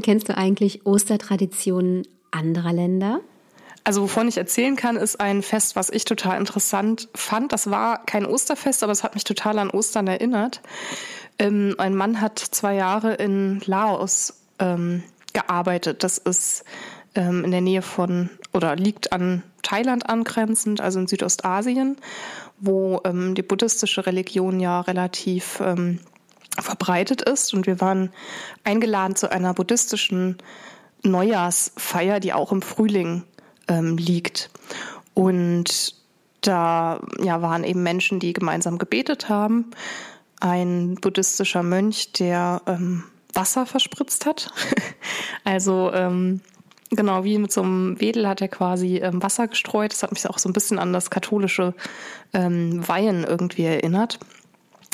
Kennst 0.08 0.30
du 0.30 0.38
eigentlich 0.38 0.86
Ostertraditionen 0.86 2.08
anderer 2.32 2.72
Länder? 2.72 3.20
Also 3.84 4.04
wovon 4.04 4.30
ich 4.30 4.38
erzählen 4.38 4.78
kann, 4.78 4.96
ist 4.96 5.20
ein 5.20 5.41
Fest, 5.41 5.76
was 5.76 5.89
ich 5.89 6.06
total 6.06 6.39
interessant 6.39 7.10
fand. 7.13 7.52
Das 7.52 7.72
war 7.72 8.06
kein 8.06 8.26
Osterfest, 8.26 8.84
aber 8.84 8.93
es 8.93 9.04
hat 9.04 9.15
mich 9.15 9.26
total 9.26 9.60
an 9.60 9.70
Ostern 9.70 10.08
erinnert. 10.08 10.62
Ähm, 11.39 11.76
ein 11.78 11.93
Mann 11.93 12.22
hat 12.22 12.39
zwei 12.39 12.76
Jahre 12.76 13.15
in 13.15 13.62
Laos 13.65 14.36
ähm, 14.60 15.04
gearbeitet. 15.34 16.06
Das 16.06 16.20
ist 16.20 16.63
ähm, 17.13 17.43
in 17.43 17.52
der 17.52 17.60
Nähe 17.60 17.82
von 17.82 18.30
oder 18.54 18.78
liegt 18.78 19.12
an 19.12 19.43
Thailand 19.62 20.10
angrenzend, 20.10 20.80
also 20.80 21.02
in 21.02 21.08
Südostasien, 21.08 21.98
wo 22.60 23.02
ähm, 23.04 23.36
die 23.36 23.43
buddhistische 23.43 24.06
Religion 24.06 24.62
ja 24.62 24.80
relativ 24.80 25.60
ähm, 25.60 26.00
verbreitet 26.60 27.22
ist. 27.22 27.54
Und 27.54 27.67
wir 27.67 27.82
waren 27.82 28.12
eingeladen 28.63 29.15
zu 29.15 29.32
einer 29.32 29.54
buddhistischen 29.54 30.38
Neujahrsfeier, 31.04 32.20
die 32.20 32.34
auch 32.34 32.52
im 32.52 32.62
Frühling 32.62 33.24
ähm, 33.67 33.98
liegt. 33.98 34.50
Und 35.13 35.96
da 36.41 37.02
ja, 37.22 37.41
waren 37.41 37.63
eben 37.63 37.84
Menschen, 37.84 38.20
die 38.20 38.34
gemeinsam 38.34 38.78
gebetet 38.78 39.30
haben. 39.30 39.72
Ein 40.39 40.96
buddhistischer 40.96 41.63
Mönch, 41.63 42.12
der 42.13 42.62
ähm, 42.67 43.04
Wasser 43.34 43.65
verspritzt 43.65 44.26
hat. 44.26 44.52
also 45.43 45.91
ähm, 45.93 46.41
genau 46.89 47.24
wie 47.24 47.38
mit 47.38 47.52
so 47.52 47.62
einem 47.62 48.00
Wedel 48.00 48.28
hat 48.28 48.41
er 48.41 48.48
quasi 48.48 48.98
ähm, 48.98 49.22
Wasser 49.22 49.48
gestreut. 49.48 49.91
Das 49.91 50.04
hat 50.04 50.12
mich 50.12 50.28
auch 50.30 50.39
so 50.39 50.50
ein 50.50 50.54
bisschen 50.54 50.80
an 50.80 50.93
das 50.93 51.10
katholische 51.10 51.74
ähm, 52.34 52.88
Weihen 52.88 53.24
irgendwie 53.24 53.65
erinnert. 53.65 54.20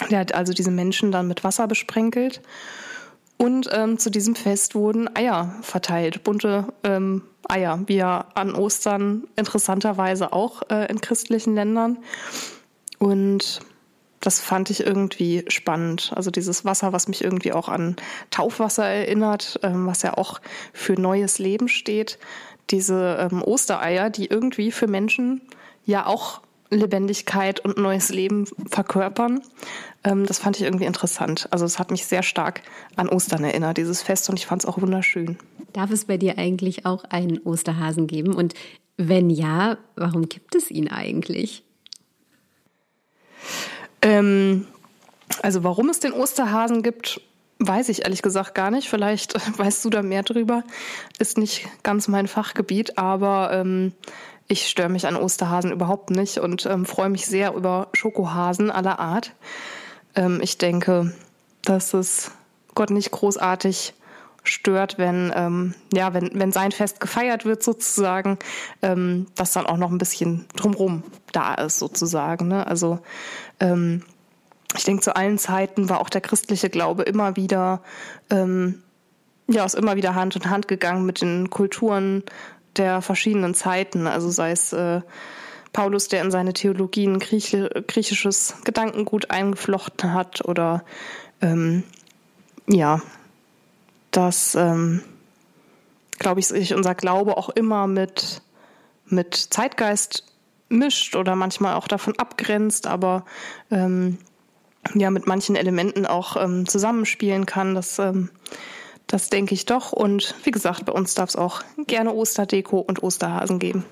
Der 0.09 0.19
hat 0.19 0.33
also 0.33 0.53
diese 0.53 0.71
Menschen 0.71 1.11
dann 1.11 1.27
mit 1.27 1.43
Wasser 1.43 1.67
besprenkelt. 1.67 2.41
Und 3.37 3.69
ähm, 3.73 3.97
zu 3.97 4.09
diesem 4.09 4.35
Fest 4.35 4.75
wurden 4.75 5.13
Eier 5.15 5.55
verteilt, 5.61 6.23
bunte 6.23 6.67
ähm, 6.83 7.23
Eier, 7.49 7.81
wie 7.87 7.97
ja 7.97 8.27
an 8.35 8.55
Ostern 8.55 9.27
interessanterweise 9.35 10.31
auch 10.31 10.61
äh, 10.69 10.89
in 10.89 11.01
christlichen 11.01 11.55
Ländern. 11.55 11.97
Und 12.99 13.59
das 14.21 14.39
fand 14.39 14.69
ich 14.69 14.85
irgendwie 14.85 15.43
spannend. 15.49 16.13
Also 16.15 16.31
dieses 16.31 16.63
Wasser, 16.63 16.93
was 16.93 17.09
mich 17.09 17.23
irgendwie 17.23 17.51
auch 17.51 17.67
an 17.67 17.97
Taufwasser 18.29 18.85
erinnert, 18.85 19.59
ähm, 19.63 19.87
was 19.87 20.01
ja 20.03 20.13
auch 20.13 20.39
für 20.71 20.93
neues 20.93 21.39
Leben 21.39 21.67
steht. 21.67 22.19
Diese 22.69 23.17
ähm, 23.19 23.43
Ostereier, 23.43 24.09
die 24.09 24.27
irgendwie 24.27 24.71
für 24.71 24.87
Menschen 24.87 25.41
ja 25.85 26.05
auch 26.05 26.41
Lebendigkeit 26.73 27.59
und 27.59 27.77
neues 27.77 28.09
Leben 28.09 28.47
verkörpern. 28.69 29.41
Ähm, 30.03 30.25
das 30.25 30.39
fand 30.39 30.57
ich 30.57 30.63
irgendwie 30.63 30.85
interessant. 30.85 31.47
Also 31.51 31.65
es 31.65 31.79
hat 31.79 31.91
mich 31.91 32.05
sehr 32.05 32.23
stark 32.23 32.61
an 32.95 33.09
Ostern 33.09 33.43
erinnert, 33.43 33.77
dieses 33.77 34.01
Fest, 34.01 34.29
und 34.29 34.37
ich 34.37 34.45
fand 34.45 34.63
es 34.63 34.69
auch 34.69 34.81
wunderschön. 34.81 35.37
Darf 35.71 35.91
es 35.91 36.05
bei 36.05 36.17
dir 36.17 36.37
eigentlich 36.37 36.85
auch 36.85 37.03
einen 37.05 37.39
Osterhasen 37.39 38.07
geben? 38.07 38.33
Und 38.33 38.53
wenn 38.97 39.29
ja, 39.29 39.77
warum 39.95 40.29
gibt 40.29 40.55
es 40.55 40.69
ihn 40.69 40.87
eigentlich? 40.87 41.63
Ähm, 44.01 44.67
also 45.41 45.63
warum 45.63 45.89
es 45.89 45.99
den 45.99 46.13
Osterhasen 46.13 46.83
gibt, 46.83 47.21
weiß 47.59 47.89
ich 47.89 48.03
ehrlich 48.03 48.21
gesagt 48.21 48.55
gar 48.55 48.71
nicht. 48.71 48.89
Vielleicht 48.89 49.35
weißt 49.57 49.83
du 49.85 49.89
da 49.89 50.01
mehr 50.01 50.23
drüber. 50.23 50.63
Ist 51.19 51.37
nicht 51.37 51.67
ganz 51.83 52.07
mein 52.07 52.27
Fachgebiet, 52.27 52.97
aber 52.97 53.51
ähm, 53.53 53.93
ich 54.53 54.69
störe 54.69 54.87
mich 54.87 55.07
an 55.07 55.15
Osterhasen 55.15 55.71
überhaupt 55.71 56.11
nicht 56.11 56.37
und 56.37 56.67
ähm, 56.67 56.85
freue 56.85 57.09
mich 57.09 57.25
sehr 57.25 57.55
über 57.55 57.87
Schokohasen 57.93 58.69
aller 58.69 58.99
Art. 58.99 59.33
Ähm, 60.15 60.39
ich 60.41 60.59
denke, 60.59 61.11
dass 61.63 61.93
es 61.95 62.31
Gott 62.75 62.91
nicht 62.91 63.09
großartig 63.09 63.95
stört, 64.43 64.99
wenn 64.99 65.31
ähm, 65.35 65.73
ja, 65.91 66.13
wenn, 66.13 66.29
wenn 66.35 66.51
sein 66.51 66.71
Fest 66.71 66.99
gefeiert 66.99 67.45
wird 67.45 67.63
sozusagen, 67.63 68.37
ähm, 68.83 69.25
dass 69.35 69.53
dann 69.53 69.65
auch 69.65 69.77
noch 69.77 69.89
ein 69.89 69.97
bisschen 69.97 70.45
drumrum 70.55 71.01
da 71.31 71.55
ist 71.55 71.79
sozusagen. 71.79 72.47
Ne? 72.49 72.67
Also 72.67 72.99
ähm, 73.59 74.03
ich 74.77 74.83
denke, 74.83 75.01
zu 75.01 75.15
allen 75.15 75.39
Zeiten 75.39 75.89
war 75.89 75.99
auch 75.99 76.09
der 76.09 76.21
christliche 76.21 76.69
Glaube 76.69 77.03
immer 77.03 77.35
wieder 77.35 77.81
ähm, 78.29 78.83
ja, 79.47 79.65
ist 79.65 79.75
immer 79.75 79.95
wieder 79.95 80.15
Hand 80.15 80.35
in 80.35 80.49
Hand 80.49 80.67
gegangen 80.67 81.05
mit 81.05 81.21
den 81.21 81.49
Kulturen 81.49 82.23
der 82.77 83.01
verschiedenen 83.01 83.53
Zeiten. 83.53 84.07
Also 84.07 84.29
sei 84.29 84.51
es 84.51 84.73
äh, 84.73 85.01
Paulus, 85.73 86.07
der 86.07 86.21
in 86.21 86.31
seine 86.31 86.53
Theologien 86.53 87.19
Grieche, 87.19 87.69
griechisches 87.87 88.55
Gedankengut 88.63 89.31
eingeflochten 89.31 90.13
hat, 90.13 90.45
oder 90.45 90.83
ähm, 91.41 91.83
ja, 92.67 93.01
dass, 94.11 94.55
ähm, 94.55 95.01
glaube 96.19 96.39
ich, 96.39 96.47
sich 96.47 96.75
unser 96.75 96.95
Glaube 96.95 97.37
auch 97.37 97.49
immer 97.49 97.87
mit, 97.87 98.41
mit 99.07 99.35
Zeitgeist 99.35 100.25
mischt 100.69 101.15
oder 101.15 101.35
manchmal 101.35 101.75
auch 101.75 101.87
davon 101.87 102.17
abgrenzt, 102.17 102.87
aber 102.87 103.25
ähm, 103.71 104.19
ja, 104.93 105.09
mit 105.09 105.27
manchen 105.27 105.55
Elementen 105.55 106.05
auch 106.05 106.35
ähm, 106.37 106.67
zusammenspielen 106.67 107.45
kann. 107.45 107.73
Das 107.73 107.99
ähm, 107.99 108.29
das 109.07 109.29
denke 109.29 109.53
ich 109.53 109.65
doch. 109.65 109.91
Und 109.91 110.35
wie 110.43 110.51
gesagt, 110.51 110.85
bei 110.85 110.93
uns 110.93 111.15
darf 111.15 111.29
es 111.29 111.35
auch 111.35 111.61
gerne 111.87 112.13
Osterdeko 112.13 112.79
und 112.79 113.03
Osterhasen 113.03 113.59
geben. 113.59 113.85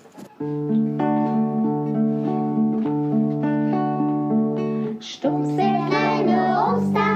Stumpf 4.99 5.55
der 5.55 5.87
kleine 5.89 6.75
Osterhase 6.75 7.10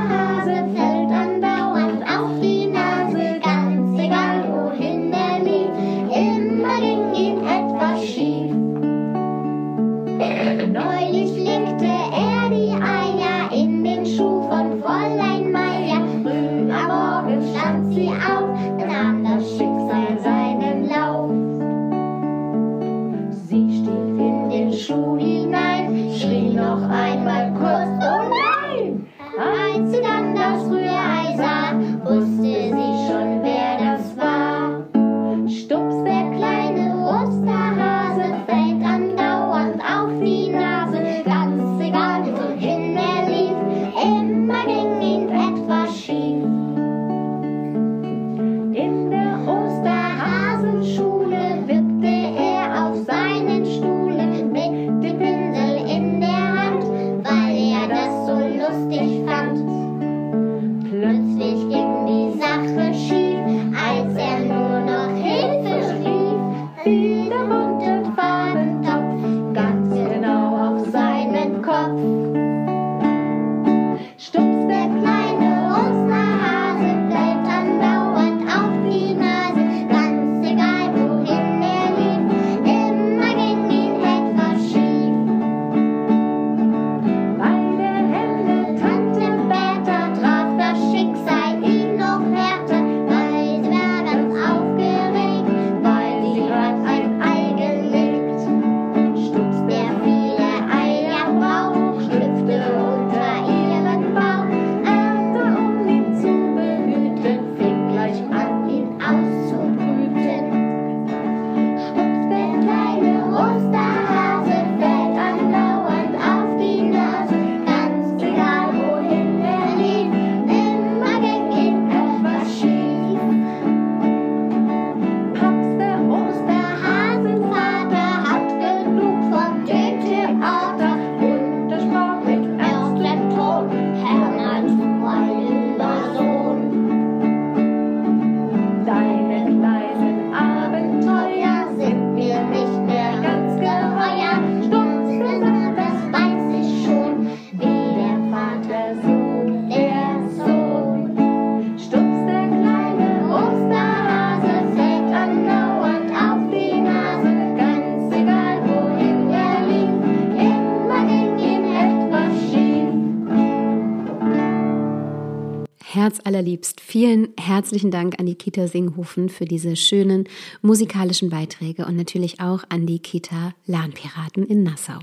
herzallerliebst. 166.36 166.82
Vielen 166.82 167.30
herzlichen 167.40 167.92
Dank 167.92 168.20
an 168.20 168.26
die 168.26 168.36
Kita 168.36 168.68
Singhofen 168.68 169.30
für 169.30 169.46
diese 169.46 169.76
schönen 169.76 170.26
musikalischen 170.62 171.30
Beiträge 171.30 171.86
und 171.86 171.96
natürlich 171.96 172.42
auch 172.42 172.64
an 172.68 172.86
die 172.86 173.00
Kita 173.00 173.54
Lahnpiraten 173.66 174.46
in 174.46 174.64
Nassau. 174.64 175.00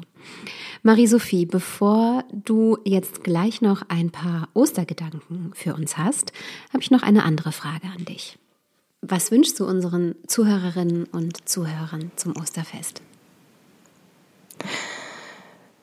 Marie-Sophie, 0.83 1.47
bevor 1.47 2.25
du 2.33 2.77
jetzt 2.85 3.25
gleich 3.25 3.63
noch 3.63 3.83
ein 3.89 4.11
paar 4.11 4.49
Ostergedanken 4.53 5.53
für 5.55 5.75
uns 5.75 5.97
hast, 5.97 6.33
habe 6.71 6.83
ich 6.83 6.91
noch 6.91 7.03
eine 7.03 7.25
andere 7.25 7.53
Frage 7.53 7.87
an 7.97 8.05
dich. 8.05 8.39
Was 9.01 9.31
wünschst 9.31 9.59
du 9.59 9.67
unseren 9.67 10.15
Zuhörerinnen 10.27 11.05
und 11.05 11.49
Zuhörern 11.49 12.11
zum 12.17 12.37
Osterfest? 12.37 13.01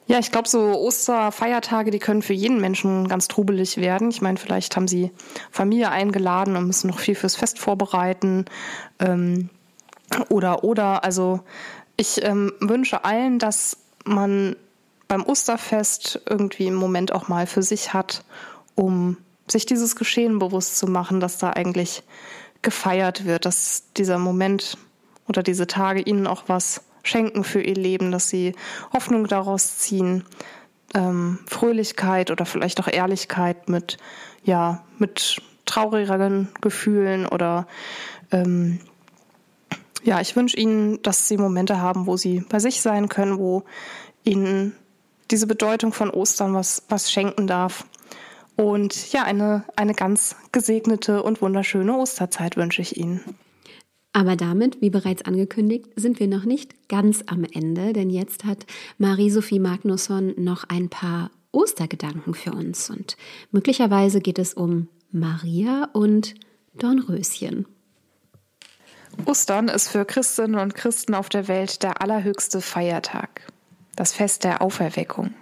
Ja, 0.10 0.18
ich 0.18 0.32
glaube, 0.32 0.50
so 0.50 0.60
Osterfeiertage, 0.60 1.92
die 1.92 2.00
können 2.00 2.24
für 2.24 2.34
jeden 2.34 2.60
Menschen 2.60 3.08
ganz 3.08 3.28
trubelig 3.28 3.78
werden. 3.78 4.10
Ich 4.10 4.24
meine, 4.24 4.40
vielleicht 4.40 4.76
haben 4.76 4.88
sie 4.88 5.12
Familie 5.52 5.92
eingeladen 5.92 6.56
und 6.56 6.66
müssen 6.66 6.88
noch 6.88 6.98
viel 6.98 7.14
fürs 7.14 7.36
Fest 7.36 7.60
vorbereiten. 7.60 8.46
Ähm, 8.98 9.52
oder, 10.30 10.64
oder, 10.64 11.04
also 11.04 11.42
ich 11.96 12.24
ähm, 12.24 12.52
wünsche 12.60 13.06
allen, 13.06 13.38
dass 13.38 13.78
man 14.04 14.56
beim 15.08 15.24
Osterfest 15.24 16.20
irgendwie 16.28 16.66
im 16.66 16.74
Moment 16.74 17.12
auch 17.12 17.28
mal 17.28 17.46
für 17.46 17.62
sich 17.62 17.94
hat, 17.94 18.24
um 18.74 19.16
sich 19.48 19.68
dieses 19.68 19.96
Geschehen 19.96 20.40
bewusst 20.40 20.80
zu 20.80 20.88
machen, 20.88 21.20
dass 21.20 21.38
da 21.38 21.52
eigentlich 21.52 22.02
gefeiert 22.64 23.26
wird, 23.26 23.46
dass 23.46 23.84
dieser 23.96 24.18
Moment 24.18 24.76
oder 25.28 25.44
diese 25.44 25.68
Tage 25.68 26.02
ihnen 26.02 26.26
auch 26.26 26.46
was 26.48 26.82
schenken 27.04 27.44
für 27.44 27.62
ihr 27.62 27.76
Leben, 27.76 28.12
dass 28.12 28.30
sie 28.30 28.56
Hoffnung 28.94 29.28
daraus 29.28 29.78
ziehen, 29.78 30.24
ähm, 30.94 31.40
Fröhlichkeit 31.48 32.32
oder 32.32 32.46
vielleicht 32.46 32.80
auch 32.80 32.88
Ehrlichkeit 32.88 33.70
mit, 33.70 33.98
ja, 34.44 34.84
mit 34.98 35.42
traurigeren 35.66 36.50
Gefühlen 36.62 37.26
oder 37.26 37.68
ähm, 38.32 38.80
ja, 40.04 40.22
ich 40.22 40.36
wünsche 40.36 40.58
ihnen, 40.58 41.02
dass 41.02 41.28
sie 41.28 41.38
Momente 41.38 41.82
haben, 41.82 42.08
wo 42.08 42.18
sie 42.18 42.42
bei 42.48 42.60
sich 42.60 42.82
sein 42.82 43.10
können, 43.10 43.38
wo 43.38 43.64
ihnen 44.24 44.76
diese 45.30 45.48
Bedeutung 45.48 45.94
von 45.94 46.10
Ostern 46.10 46.54
was, 46.54 46.84
was 46.90 47.12
schenken 47.12 47.48
darf. 47.48 47.86
Und 48.56 49.12
ja, 49.14 49.24
eine, 49.24 49.64
eine 49.76 49.94
ganz 49.94 50.36
gesegnete 50.52 51.24
und 51.24 51.42
wunderschöne 51.42 51.96
Osterzeit 51.98 52.58
wünsche 52.58 52.82
ich 52.82 52.98
Ihnen. 52.98 53.22
Aber 54.12 54.36
damit, 54.36 54.82
wie 54.82 54.90
bereits 54.90 55.24
angekündigt, 55.24 55.86
sind 55.96 56.20
wir 56.20 56.28
noch 56.28 56.46
nicht 56.46 56.90
ganz 56.90 57.24
am 57.28 57.44
Ende, 57.44 57.94
denn 57.94 58.10
jetzt 58.10 58.44
hat 58.44 58.66
Marie-Sophie 58.98 59.60
Magnusson 59.60 60.34
noch 60.38 60.64
ein 60.68 60.90
paar 60.90 61.30
Ostergedanken 61.52 62.34
für 62.34 62.52
uns 62.52 62.90
und 62.90 63.18
möglicherweise 63.52 64.22
geht 64.22 64.40
es 64.40 64.54
um 64.54 64.88
Maria 65.12 65.90
und 65.94 66.36
Dornröschen. 66.76 67.66
Ostern 69.26 69.68
ist 69.68 69.90
für 69.90 70.06
Christinnen 70.06 70.60
und 70.60 70.76
Christen 70.76 71.14
auf 71.14 71.30
der 71.30 71.48
Welt 71.48 71.84
der 71.84 72.02
allerhöchste 72.02 72.62
Feiertag, 72.62 73.52
das 73.96 74.14
Fest 74.14 74.44
der 74.44 74.62
Auferweckung. 74.62 75.34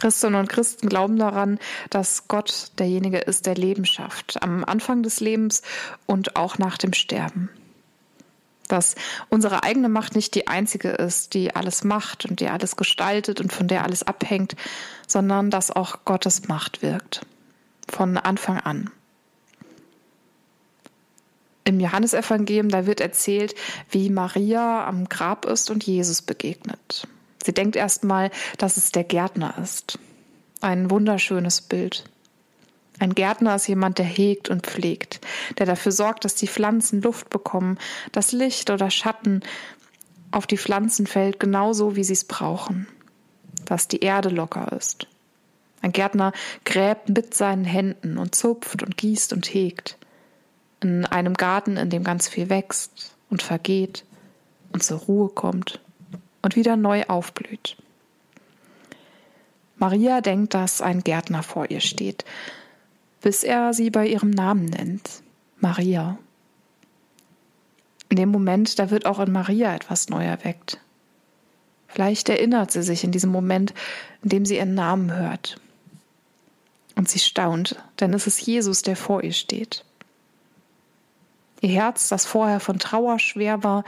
Christinnen 0.00 0.40
und 0.40 0.48
Christen 0.48 0.88
glauben 0.88 1.18
daran, 1.18 1.58
dass 1.90 2.26
Gott 2.26 2.72
derjenige 2.78 3.18
ist, 3.18 3.44
der 3.44 3.54
Leben 3.54 3.84
schafft, 3.84 4.42
am 4.42 4.64
Anfang 4.64 5.02
des 5.02 5.20
Lebens 5.20 5.60
und 6.06 6.36
auch 6.36 6.56
nach 6.56 6.78
dem 6.78 6.94
Sterben. 6.94 7.50
Dass 8.66 8.94
unsere 9.28 9.62
eigene 9.62 9.90
Macht 9.90 10.14
nicht 10.14 10.34
die 10.34 10.48
einzige 10.48 10.88
ist, 10.88 11.34
die 11.34 11.54
alles 11.54 11.84
macht 11.84 12.24
und 12.24 12.40
die 12.40 12.48
alles 12.48 12.76
gestaltet 12.76 13.42
und 13.42 13.52
von 13.52 13.68
der 13.68 13.84
alles 13.84 14.02
abhängt, 14.02 14.56
sondern 15.06 15.50
dass 15.50 15.70
auch 15.70 16.06
Gottes 16.06 16.48
Macht 16.48 16.80
wirkt. 16.80 17.26
Von 17.86 18.16
Anfang 18.16 18.58
an. 18.58 18.90
Im 21.64 21.78
Johannesevangelium, 21.78 22.70
da 22.70 22.86
wird 22.86 23.02
erzählt, 23.02 23.54
wie 23.90 24.08
Maria 24.08 24.86
am 24.86 25.10
Grab 25.10 25.44
ist 25.44 25.68
und 25.68 25.84
Jesus 25.84 26.22
begegnet. 26.22 27.06
Sie 27.44 27.52
denkt 27.52 27.76
erstmal, 27.76 28.30
dass 28.58 28.76
es 28.76 28.92
der 28.92 29.04
Gärtner 29.04 29.54
ist. 29.62 29.98
Ein 30.60 30.90
wunderschönes 30.90 31.62
Bild. 31.62 32.04
Ein 32.98 33.14
Gärtner 33.14 33.54
ist 33.54 33.66
jemand, 33.66 33.98
der 33.98 34.04
hegt 34.04 34.50
und 34.50 34.66
pflegt, 34.66 35.20
der 35.58 35.64
dafür 35.64 35.90
sorgt, 35.90 36.26
dass 36.26 36.34
die 36.34 36.48
Pflanzen 36.48 37.00
Luft 37.00 37.30
bekommen, 37.30 37.78
dass 38.12 38.32
Licht 38.32 38.68
oder 38.68 38.90
Schatten 38.90 39.40
auf 40.32 40.46
die 40.46 40.58
Pflanzen 40.58 41.06
fällt, 41.06 41.40
genauso 41.40 41.96
wie 41.96 42.04
sie 42.04 42.12
es 42.12 42.24
brauchen, 42.24 42.86
dass 43.64 43.88
die 43.88 44.00
Erde 44.00 44.28
locker 44.28 44.70
ist. 44.76 45.06
Ein 45.80 45.92
Gärtner 45.92 46.32
gräbt 46.66 47.08
mit 47.08 47.32
seinen 47.32 47.64
Händen 47.64 48.18
und 48.18 48.34
zupft 48.34 48.82
und 48.82 48.98
gießt 48.98 49.32
und 49.32 49.46
hegt. 49.46 49.96
In 50.82 51.06
einem 51.06 51.34
Garten, 51.34 51.78
in 51.78 51.88
dem 51.88 52.04
ganz 52.04 52.28
viel 52.28 52.50
wächst 52.50 53.14
und 53.30 53.42
vergeht 53.42 54.04
und 54.72 54.82
zur 54.82 54.98
Ruhe 54.98 55.30
kommt 55.30 55.80
und 56.42 56.56
wieder 56.56 56.76
neu 56.76 57.04
aufblüht. 57.04 57.76
Maria 59.76 60.20
denkt, 60.20 60.54
dass 60.54 60.82
ein 60.82 61.02
Gärtner 61.02 61.42
vor 61.42 61.70
ihr 61.70 61.80
steht, 61.80 62.24
bis 63.22 63.44
er 63.44 63.72
sie 63.72 63.90
bei 63.90 64.06
ihrem 64.06 64.30
Namen 64.30 64.66
nennt, 64.66 65.22
Maria. 65.58 66.18
In 68.10 68.16
dem 68.16 68.30
Moment, 68.30 68.78
da 68.78 68.90
wird 68.90 69.06
auch 69.06 69.20
in 69.20 69.32
Maria 69.32 69.74
etwas 69.74 70.08
neu 70.08 70.24
erweckt. 70.24 70.78
Vielleicht 71.88 72.28
erinnert 72.28 72.70
sie 72.70 72.82
sich 72.82 73.04
in 73.04 73.12
diesem 73.12 73.30
Moment, 73.30 73.72
in 74.22 74.28
dem 74.28 74.44
sie 74.44 74.56
ihren 74.56 74.74
Namen 74.74 75.14
hört. 75.14 75.60
Und 76.94 77.08
sie 77.08 77.18
staunt, 77.18 77.76
denn 78.00 78.12
es 78.12 78.26
ist 78.26 78.40
Jesus, 78.40 78.82
der 78.82 78.96
vor 78.96 79.24
ihr 79.24 79.32
steht. 79.32 79.84
Ihr 81.60 81.70
Herz, 81.70 82.08
das 82.08 82.26
vorher 82.26 82.60
von 82.60 82.78
Trauer 82.78 83.18
schwer 83.18 83.62
war, 83.64 83.84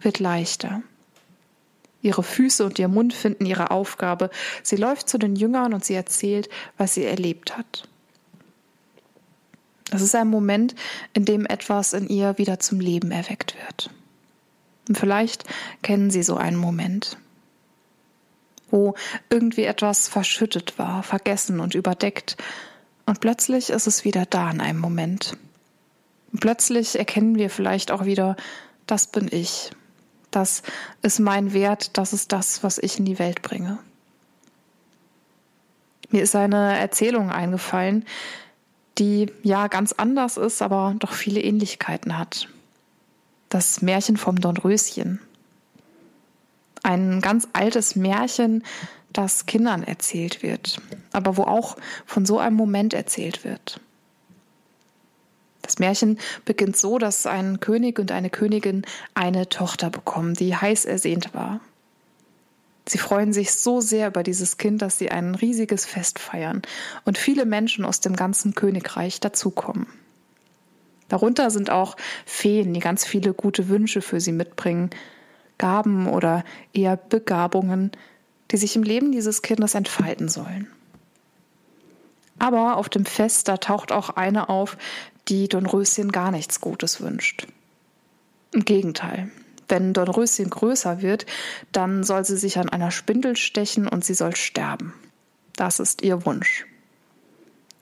wird 0.00 0.18
leichter. 0.18 0.82
Ihre 2.02 2.22
Füße 2.22 2.64
und 2.64 2.78
ihr 2.78 2.88
Mund 2.88 3.12
finden 3.12 3.44
ihre 3.44 3.70
Aufgabe. 3.70 4.30
Sie 4.62 4.76
läuft 4.76 5.08
zu 5.08 5.18
den 5.18 5.36
Jüngern 5.36 5.74
und 5.74 5.84
sie 5.84 5.94
erzählt, 5.94 6.48
was 6.78 6.94
sie 6.94 7.04
erlebt 7.04 7.56
hat. 7.56 7.88
Das 9.90 10.02
ist 10.02 10.14
ein 10.14 10.28
Moment, 10.28 10.74
in 11.12 11.24
dem 11.24 11.46
etwas 11.46 11.92
in 11.92 12.08
ihr 12.08 12.38
wieder 12.38 12.60
zum 12.60 12.80
Leben 12.80 13.10
erweckt 13.10 13.56
wird. 13.66 13.90
Und 14.88 14.96
vielleicht 14.98 15.44
kennen 15.82 16.10
Sie 16.10 16.22
so 16.22 16.36
einen 16.36 16.56
Moment, 16.56 17.16
wo 18.70 18.94
irgendwie 19.28 19.64
etwas 19.64 20.08
verschüttet 20.08 20.78
war, 20.78 21.02
vergessen 21.02 21.60
und 21.60 21.74
überdeckt, 21.74 22.36
und 23.10 23.18
plötzlich 23.18 23.70
ist 23.70 23.88
es 23.88 24.04
wieder 24.04 24.24
da 24.24 24.48
in 24.52 24.60
einem 24.60 24.78
Moment. 24.78 25.36
Und 26.32 26.40
plötzlich 26.40 26.96
erkennen 26.96 27.34
wir 27.34 27.50
vielleicht 27.50 27.90
auch 27.90 28.04
wieder, 28.04 28.36
das 28.86 29.08
bin 29.08 29.26
ich, 29.32 29.72
das 30.30 30.62
ist 31.02 31.18
mein 31.18 31.52
Wert, 31.52 31.96
das 31.98 32.12
ist 32.12 32.32
das, 32.32 32.62
was 32.62 32.78
ich 32.78 32.98
in 32.98 33.04
die 33.04 33.18
Welt 33.18 33.42
bringe. 33.42 33.78
Mir 36.10 36.22
ist 36.22 36.34
eine 36.34 36.78
Erzählung 36.78 37.30
eingefallen, 37.30 38.04
die 38.98 39.32
ja 39.42 39.68
ganz 39.68 39.92
anders 39.92 40.36
ist, 40.36 40.60
aber 40.62 40.94
doch 40.98 41.12
viele 41.12 41.40
Ähnlichkeiten 41.40 42.18
hat. 42.18 42.48
Das 43.48 43.80
Märchen 43.82 44.16
vom 44.16 44.40
Dornröschen. 44.40 45.20
Ein 46.82 47.20
ganz 47.20 47.48
altes 47.52 47.94
Märchen, 47.94 48.64
das 49.12 49.46
Kindern 49.46 49.82
erzählt 49.82 50.42
wird, 50.42 50.80
aber 51.12 51.36
wo 51.36 51.42
auch 51.42 51.76
von 52.06 52.26
so 52.26 52.38
einem 52.38 52.56
Moment 52.56 52.94
erzählt 52.94 53.44
wird. 53.44 53.80
Das 55.62 55.78
Märchen 55.78 56.18
beginnt 56.44 56.76
so, 56.76 56.98
dass 56.98 57.26
ein 57.26 57.60
König 57.60 57.98
und 57.98 58.12
eine 58.12 58.30
Königin 58.30 58.84
eine 59.14 59.48
Tochter 59.48 59.90
bekommen, 59.90 60.34
die 60.34 60.56
heiß 60.56 60.84
ersehnt 60.84 61.34
war. 61.34 61.60
Sie 62.88 62.98
freuen 62.98 63.32
sich 63.32 63.52
so 63.52 63.80
sehr 63.80 64.08
über 64.08 64.22
dieses 64.22 64.56
Kind, 64.56 64.82
dass 64.82 64.98
sie 64.98 65.10
ein 65.10 65.34
riesiges 65.34 65.86
Fest 65.86 66.18
feiern 66.18 66.62
und 67.04 67.18
viele 67.18 67.44
Menschen 67.44 67.84
aus 67.84 68.00
dem 68.00 68.16
ganzen 68.16 68.54
Königreich 68.54 69.20
dazukommen. 69.20 69.86
Darunter 71.08 71.50
sind 71.50 71.70
auch 71.70 71.96
Feen, 72.24 72.72
die 72.72 72.80
ganz 72.80 73.04
viele 73.04 73.34
gute 73.34 73.68
Wünsche 73.68 74.00
für 74.00 74.20
sie 74.20 74.32
mitbringen, 74.32 74.90
Gaben 75.58 76.08
oder 76.08 76.44
eher 76.72 76.96
Begabungen, 76.96 77.92
die 78.50 78.56
sich 78.56 78.76
im 78.76 78.82
Leben 78.82 79.12
dieses 79.12 79.42
Kindes 79.42 79.74
entfalten 79.74 80.28
sollen. 80.28 80.68
Aber 82.38 82.76
auf 82.76 82.88
dem 82.88 83.04
Fest, 83.04 83.48
da 83.48 83.58
taucht 83.58 83.92
auch 83.92 84.10
eine 84.10 84.48
auf, 84.48 84.78
die 85.30 85.48
Dornröschen 85.48 86.12
gar 86.12 86.30
nichts 86.30 86.60
Gutes 86.60 87.00
wünscht. 87.00 87.46
Im 88.52 88.64
Gegenteil. 88.64 89.30
Wenn 89.68 89.92
Dornröschen 89.92 90.50
größer 90.50 91.00
wird, 91.00 91.26
dann 91.70 92.02
soll 92.02 92.24
sie 92.24 92.36
sich 92.36 92.58
an 92.58 92.68
einer 92.68 92.90
Spindel 92.90 93.36
stechen 93.36 93.86
und 93.86 94.04
sie 94.04 94.14
soll 94.14 94.34
sterben. 94.34 94.92
Das 95.54 95.78
ist 95.78 96.02
ihr 96.02 96.26
Wunsch. 96.26 96.66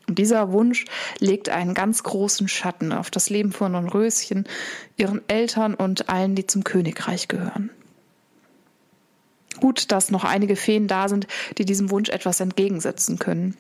Und 0.06 0.18
dieser 0.18 0.52
Wunsch 0.52 0.84
legt 1.18 1.48
einen 1.48 1.74
ganz 1.74 2.02
großen 2.02 2.48
Schatten 2.48 2.92
auf 2.92 3.10
das 3.10 3.30
Leben 3.30 3.52
von 3.52 3.72
Dornröschen, 3.72 4.46
ihren 4.96 5.26
Eltern 5.28 5.74
und 5.74 6.10
allen, 6.10 6.34
die 6.34 6.46
zum 6.46 6.64
Königreich 6.64 7.28
gehören. 7.28 7.70
Gut, 9.60 9.90
dass 9.90 10.10
noch 10.10 10.24
einige 10.24 10.56
Feen 10.56 10.86
da 10.86 11.08
sind, 11.08 11.26
die 11.56 11.64
diesem 11.64 11.90
Wunsch 11.90 12.10
etwas 12.10 12.40
entgegensetzen 12.40 13.18
können. 13.18 13.56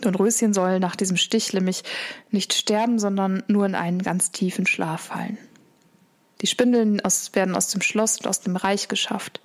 Dornröschen 0.00 0.54
soll 0.54 0.80
nach 0.80 0.96
diesem 0.96 1.16
Stich 1.16 1.52
nämlich 1.52 1.82
nicht 2.30 2.52
sterben, 2.52 2.98
sondern 2.98 3.42
nur 3.48 3.66
in 3.66 3.74
einen 3.74 4.02
ganz 4.02 4.30
tiefen 4.30 4.66
Schlaf 4.66 5.06
fallen. 5.06 5.38
Die 6.40 6.46
Spindeln 6.46 7.00
aus, 7.00 7.34
werden 7.34 7.56
aus 7.56 7.68
dem 7.68 7.80
Schloss 7.80 8.18
und 8.18 8.28
aus 8.28 8.40
dem 8.40 8.56
Reich 8.56 8.88
geschafft. 8.88 9.40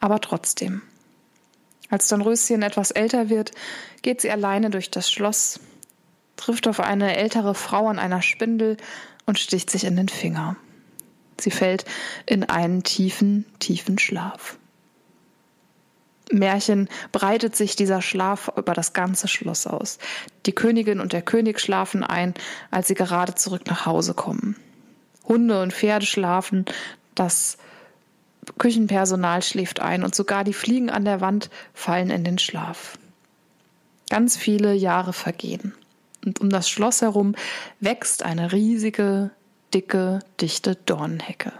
Aber 0.00 0.20
trotzdem. 0.20 0.82
Als 1.90 2.08
Dornröschen 2.08 2.62
etwas 2.62 2.90
älter 2.90 3.28
wird, 3.28 3.52
geht 4.02 4.20
sie 4.20 4.30
alleine 4.30 4.70
durch 4.70 4.90
das 4.90 5.10
Schloss, 5.10 5.60
trifft 6.36 6.66
auf 6.66 6.80
eine 6.80 7.16
ältere 7.16 7.54
Frau 7.54 7.88
an 7.88 7.98
einer 7.98 8.22
Spindel 8.22 8.76
und 9.26 9.38
sticht 9.38 9.70
sich 9.70 9.84
in 9.84 9.96
den 9.96 10.08
Finger. 10.08 10.56
Sie 11.38 11.50
fällt 11.50 11.84
in 12.26 12.44
einen 12.44 12.82
tiefen, 12.82 13.44
tiefen 13.58 13.98
Schlaf. 13.98 14.56
Märchen 16.32 16.88
breitet 17.12 17.54
sich 17.54 17.76
dieser 17.76 18.02
Schlaf 18.02 18.50
über 18.56 18.72
das 18.72 18.92
ganze 18.92 19.28
Schloss 19.28 19.66
aus. 19.66 19.98
Die 20.46 20.52
Königin 20.52 21.00
und 21.00 21.12
der 21.12 21.22
König 21.22 21.60
schlafen 21.60 22.02
ein, 22.02 22.34
als 22.70 22.88
sie 22.88 22.94
gerade 22.94 23.34
zurück 23.34 23.62
nach 23.66 23.86
Hause 23.86 24.14
kommen. 24.14 24.56
Hunde 25.26 25.60
und 25.60 25.72
Pferde 25.72 26.06
schlafen, 26.06 26.64
das 27.14 27.58
Küchenpersonal 28.58 29.42
schläft 29.42 29.80
ein 29.80 30.04
und 30.04 30.14
sogar 30.14 30.44
die 30.44 30.52
Fliegen 30.52 30.90
an 30.90 31.04
der 31.04 31.20
Wand 31.20 31.50
fallen 31.72 32.10
in 32.10 32.24
den 32.24 32.38
Schlaf. 32.38 32.98
Ganz 34.10 34.36
viele 34.36 34.74
Jahre 34.74 35.12
vergehen. 35.12 35.74
Und 36.24 36.40
um 36.40 36.50
das 36.50 36.68
Schloss 36.68 37.02
herum 37.02 37.34
wächst 37.80 38.22
eine 38.22 38.52
riesige, 38.52 39.30
dicke, 39.72 40.20
dichte 40.40 40.76
Dornenhecke. 40.76 41.52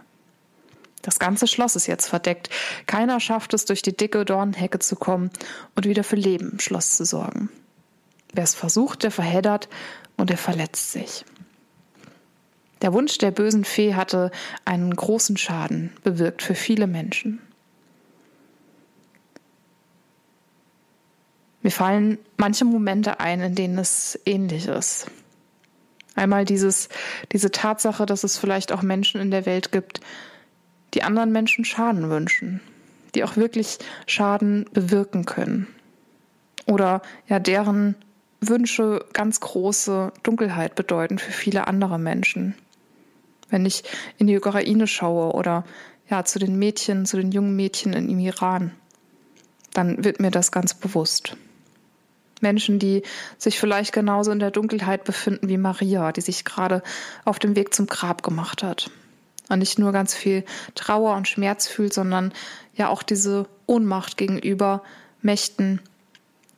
Das 1.04 1.18
ganze 1.18 1.46
Schloss 1.46 1.76
ist 1.76 1.86
jetzt 1.86 2.08
verdeckt. 2.08 2.48
Keiner 2.86 3.20
schafft 3.20 3.52
es, 3.52 3.66
durch 3.66 3.82
die 3.82 3.94
dicke 3.94 4.24
Dornenhecke 4.24 4.78
zu 4.78 4.96
kommen 4.96 5.30
und 5.76 5.86
wieder 5.86 6.02
für 6.02 6.16
Leben 6.16 6.52
im 6.52 6.60
Schloss 6.60 6.96
zu 6.96 7.04
sorgen. 7.04 7.50
Wer 8.32 8.44
es 8.44 8.54
versucht, 8.54 9.02
der 9.02 9.10
verheddert 9.10 9.68
und 10.16 10.30
er 10.30 10.38
verletzt 10.38 10.92
sich. 10.92 11.26
Der 12.80 12.94
Wunsch 12.94 13.18
der 13.18 13.32
bösen 13.32 13.64
Fee 13.64 13.94
hatte 13.94 14.30
einen 14.64 14.96
großen 14.96 15.36
Schaden 15.36 15.92
bewirkt 16.02 16.42
für 16.42 16.54
viele 16.54 16.86
Menschen. 16.86 17.38
Mir 21.62 21.70
fallen 21.70 22.18
manche 22.38 22.64
Momente 22.64 23.20
ein, 23.20 23.42
in 23.42 23.54
denen 23.54 23.78
es 23.78 24.18
ähnlich 24.24 24.68
ist. 24.68 25.06
Einmal 26.14 26.46
dieses, 26.46 26.88
diese 27.32 27.50
Tatsache, 27.50 28.06
dass 28.06 28.24
es 28.24 28.38
vielleicht 28.38 28.72
auch 28.72 28.82
Menschen 28.82 29.20
in 29.20 29.30
der 29.30 29.44
Welt 29.44 29.70
gibt, 29.70 30.00
die 30.94 31.02
anderen 31.02 31.32
Menschen 31.32 31.64
Schaden 31.64 32.08
wünschen, 32.10 32.60
die 33.14 33.24
auch 33.24 33.36
wirklich 33.36 33.78
Schaden 34.06 34.66
bewirken 34.72 35.24
können. 35.24 35.66
Oder 36.66 37.02
ja, 37.28 37.38
deren 37.38 37.96
Wünsche 38.40 39.04
ganz 39.12 39.40
große 39.40 40.12
Dunkelheit 40.22 40.74
bedeuten 40.74 41.18
für 41.18 41.32
viele 41.32 41.66
andere 41.66 41.98
Menschen. 41.98 42.54
Wenn 43.50 43.66
ich 43.66 43.84
in 44.18 44.26
die 44.26 44.36
Ukraine 44.36 44.86
schaue 44.86 45.32
oder 45.32 45.64
ja, 46.08 46.24
zu 46.24 46.38
den 46.38 46.58
Mädchen, 46.58 47.06
zu 47.06 47.16
den 47.16 47.32
jungen 47.32 47.56
Mädchen 47.56 47.92
im 47.92 48.18
Iran, 48.18 48.72
dann 49.72 50.04
wird 50.04 50.20
mir 50.20 50.30
das 50.30 50.52
ganz 50.52 50.74
bewusst. 50.74 51.36
Menschen, 52.40 52.78
die 52.78 53.02
sich 53.38 53.58
vielleicht 53.58 53.92
genauso 53.92 54.30
in 54.30 54.38
der 54.38 54.50
Dunkelheit 54.50 55.04
befinden 55.04 55.48
wie 55.48 55.56
Maria, 55.56 56.12
die 56.12 56.20
sich 56.20 56.44
gerade 56.44 56.82
auf 57.24 57.38
dem 57.38 57.56
Weg 57.56 57.74
zum 57.74 57.86
Grab 57.86 58.22
gemacht 58.22 58.62
hat 58.62 58.90
und 59.48 59.58
nicht 59.58 59.78
nur 59.78 59.92
ganz 59.92 60.14
viel 60.14 60.44
Trauer 60.74 61.16
und 61.16 61.28
Schmerz 61.28 61.66
fühlt, 61.66 61.92
sondern 61.92 62.32
ja 62.74 62.88
auch 62.88 63.02
diese 63.02 63.46
Ohnmacht 63.66 64.16
gegenüber 64.16 64.82
Mächten, 65.22 65.80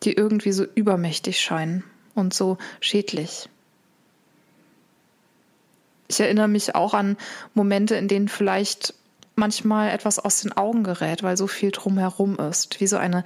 die 0.02 0.12
irgendwie 0.12 0.52
so 0.52 0.64
übermächtig 0.64 1.40
scheinen 1.40 1.84
und 2.14 2.34
so 2.34 2.58
schädlich. 2.80 3.48
Ich 6.08 6.20
erinnere 6.20 6.48
mich 6.48 6.74
auch 6.74 6.94
an 6.94 7.16
Momente, 7.54 7.96
in 7.96 8.06
denen 8.06 8.28
vielleicht 8.28 8.94
manchmal 9.34 9.90
etwas 9.90 10.18
aus 10.18 10.40
den 10.40 10.52
Augen 10.52 10.84
gerät, 10.84 11.22
weil 11.22 11.36
so 11.36 11.46
viel 11.46 11.72
drumherum 11.72 12.38
ist, 12.38 12.80
wie 12.80 12.86
so 12.86 12.96
eine 12.96 13.24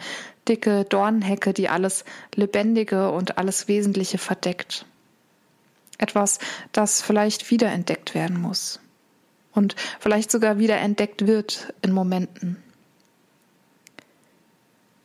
dicke 0.49 0.85
Dornenhecke, 0.85 1.53
die 1.53 1.69
alles 1.69 2.05
Lebendige 2.35 3.11
und 3.11 3.39
alles 3.39 3.69
Wesentliche 3.69 4.19
verdeckt. 4.19 4.87
Etwas, 5.99 6.39
das 6.73 7.03
vielleicht 7.03 7.51
wiederentdeckt 7.51 8.15
werden 8.15 8.41
muss 8.41 8.81
und 9.53 9.77
vielleicht 9.99 10.31
sogar 10.31 10.59
wieder 10.59 10.77
entdeckt 10.77 11.27
wird 11.27 11.73
in 11.83 11.93
Momenten. 11.93 12.57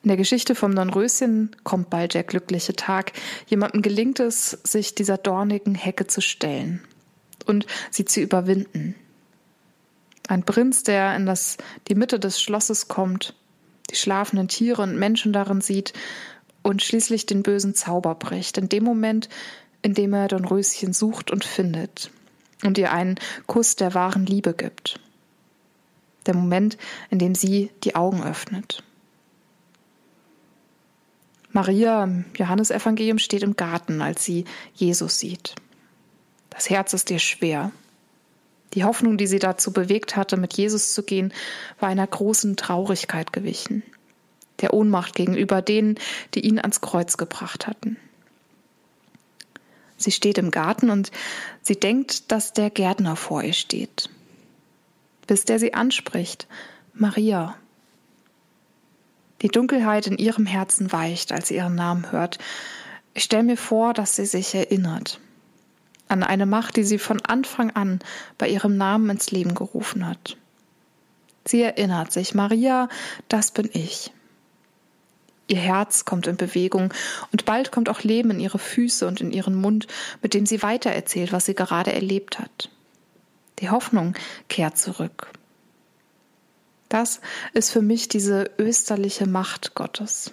In 0.04 0.10
der 0.10 0.18
Geschichte 0.18 0.54
vom 0.54 0.76
Dornröschen 0.76 1.56
kommt 1.64 1.90
bald 1.90 2.14
der 2.14 2.24
glückliche 2.24 2.76
Tag. 2.76 3.14
Jemandem 3.48 3.82
gelingt 3.82 4.20
es, 4.20 4.52
sich 4.52 4.94
dieser 4.94 5.18
dornigen 5.18 5.74
Hecke 5.74 6.06
zu 6.06 6.22
stellen 6.22 6.82
und 7.48 7.66
sie 7.90 8.06
zu 8.06 8.22
überwinden. 8.22 8.94
Ein 10.28 10.44
Prinz, 10.44 10.84
der 10.84 11.16
in 11.16 11.26
das, 11.26 11.58
die 11.88 11.96
Mitte 11.96 12.20
des 12.20 12.40
Schlosses 12.40 12.88
kommt, 12.88 13.34
die 13.90 13.96
schlafenden 13.96 14.48
Tiere 14.48 14.84
und 14.84 14.96
Menschen 14.96 15.34
darin 15.34 15.62
sieht 15.62 15.94
und 16.62 16.84
schließlich 16.84 17.26
den 17.26 17.42
bösen 17.42 17.74
Zauber 17.74 18.14
bricht, 18.14 18.60
in 18.60 18.70
dem 18.70 18.84
Moment, 18.84 19.28
in 19.82 19.96
dem 19.96 20.14
er 20.14 20.28
Dornröschen 20.28 20.94
sucht 20.94 21.32
und 21.32 21.44
findet 21.44 22.12
und 22.64 22.78
ihr 22.78 22.92
einen 22.92 23.20
Kuss 23.48 23.76
der 23.76 23.94
wahren 23.94 24.26
Liebe 24.26 24.54
gibt. 24.54 25.00
Der 26.26 26.36
Moment, 26.36 26.78
in 27.10 27.20
dem 27.20 27.36
sie 27.36 27.72
die 27.84 27.96
Augen 27.96 28.24
öffnet. 28.24 28.84
Maria 31.52 32.04
im 32.04 32.26
Johannesevangelium 32.36 33.18
steht 33.18 33.44
im 33.44 33.56
Garten, 33.56 34.02
als 34.02 34.26
sie 34.26 34.46
Jesus 34.74 35.20
sieht. 35.20 35.56
Das 36.50 36.70
Herz 36.70 36.94
ist 36.94 37.10
ihr 37.12 37.20
schwer. 37.20 37.72
Die 38.74 38.84
Hoffnung, 38.84 39.18
die 39.18 39.28
sie 39.28 39.40
dazu 39.40 39.72
bewegt 39.72 40.18
hatte, 40.18 40.36
mit 40.36 40.54
Jesus 40.58 40.94
zu 40.94 41.04
gehen, 41.04 41.34
war 41.80 41.88
einer 41.88 42.06
großen 42.06 42.58
Traurigkeit 42.58 43.32
gewichen, 43.32 43.84
der 44.60 44.74
Ohnmacht 44.74 45.16
gegenüber 45.16 45.62
denen, 45.62 45.96
die 46.34 46.42
ihn 46.42 46.60
ans 46.60 46.82
Kreuz 46.82 47.16
gebracht 47.16 47.68
hatten. 47.68 47.96
Sie 49.98 50.12
steht 50.12 50.38
im 50.38 50.52
Garten 50.52 50.90
und 50.90 51.12
sie 51.62 51.80
denkt, 51.80 52.32
dass 52.32 52.54
der 52.54 52.70
Gärtner 52.70 53.16
vor 53.16 53.44
ihr 53.44 53.54
steht. 53.54 54.10
Bis 55.28 55.46
der 55.46 55.60
sie 55.60 55.74
anspricht, 55.74 56.48
Maria. 56.94 57.56
Die 59.42 59.48
Dunkelheit 59.50 60.08
in 60.08 60.18
ihrem 60.18 60.46
Herzen 60.46 60.92
weicht, 60.92 61.32
als 61.32 61.50
sie 61.50 61.56
ihren 61.56 61.76
Namen 61.76 62.12
hört. 62.12 62.40
Ich 63.14 63.24
stelle 63.24 63.44
mir 63.44 63.58
vor, 63.58 63.94
dass 63.94 64.16
sie 64.16 64.26
sich 64.26 64.54
erinnert 64.54 65.20
an 66.08 66.24
eine 66.24 66.46
Macht, 66.46 66.76
die 66.76 66.84
sie 66.84 67.00
von 67.00 67.22
Anfang 67.22 67.72
an 67.72 68.00
bei 68.38 68.48
ihrem 68.48 68.78
Namen 68.78 69.10
ins 69.10 69.32
Leben 69.32 69.56
gerufen 69.56 70.08
hat. 70.08 70.38
Sie 71.46 71.62
erinnert 71.62 72.12
sich, 72.12 72.34
Maria, 72.34 72.90
das 73.28 73.52
bin 73.52 73.70
ich. 73.74 74.12
Ihr 75.48 75.58
Herz 75.58 76.06
kommt 76.06 76.28
in 76.28 76.38
Bewegung 76.38 76.94
und 77.32 77.46
bald 77.46 77.72
kommt 77.72 77.90
auch 77.90 78.02
Leben 78.02 78.32
in 78.32 78.40
ihre 78.40 78.58
Füße 78.58 79.08
und 79.08 79.22
in 79.22 79.32
ihren 79.32 79.56
Mund, 79.56 79.88
mit 80.22 80.34
dem 80.34 80.46
sie 80.46 80.64
weitererzählt, 80.64 81.32
was 81.32 81.46
sie 81.46 81.54
gerade 81.54 81.94
erlebt 81.94 82.40
hat. 82.40 82.70
Die 83.60 83.70
Hoffnung 83.70 84.16
kehrt 84.50 84.78
zurück. 84.78 85.30
Das 86.90 87.22
ist 87.54 87.72
für 87.72 87.82
mich 87.82 88.08
diese 88.08 88.50
österliche 88.58 89.28
Macht 89.28 89.76
Gottes, 89.76 90.32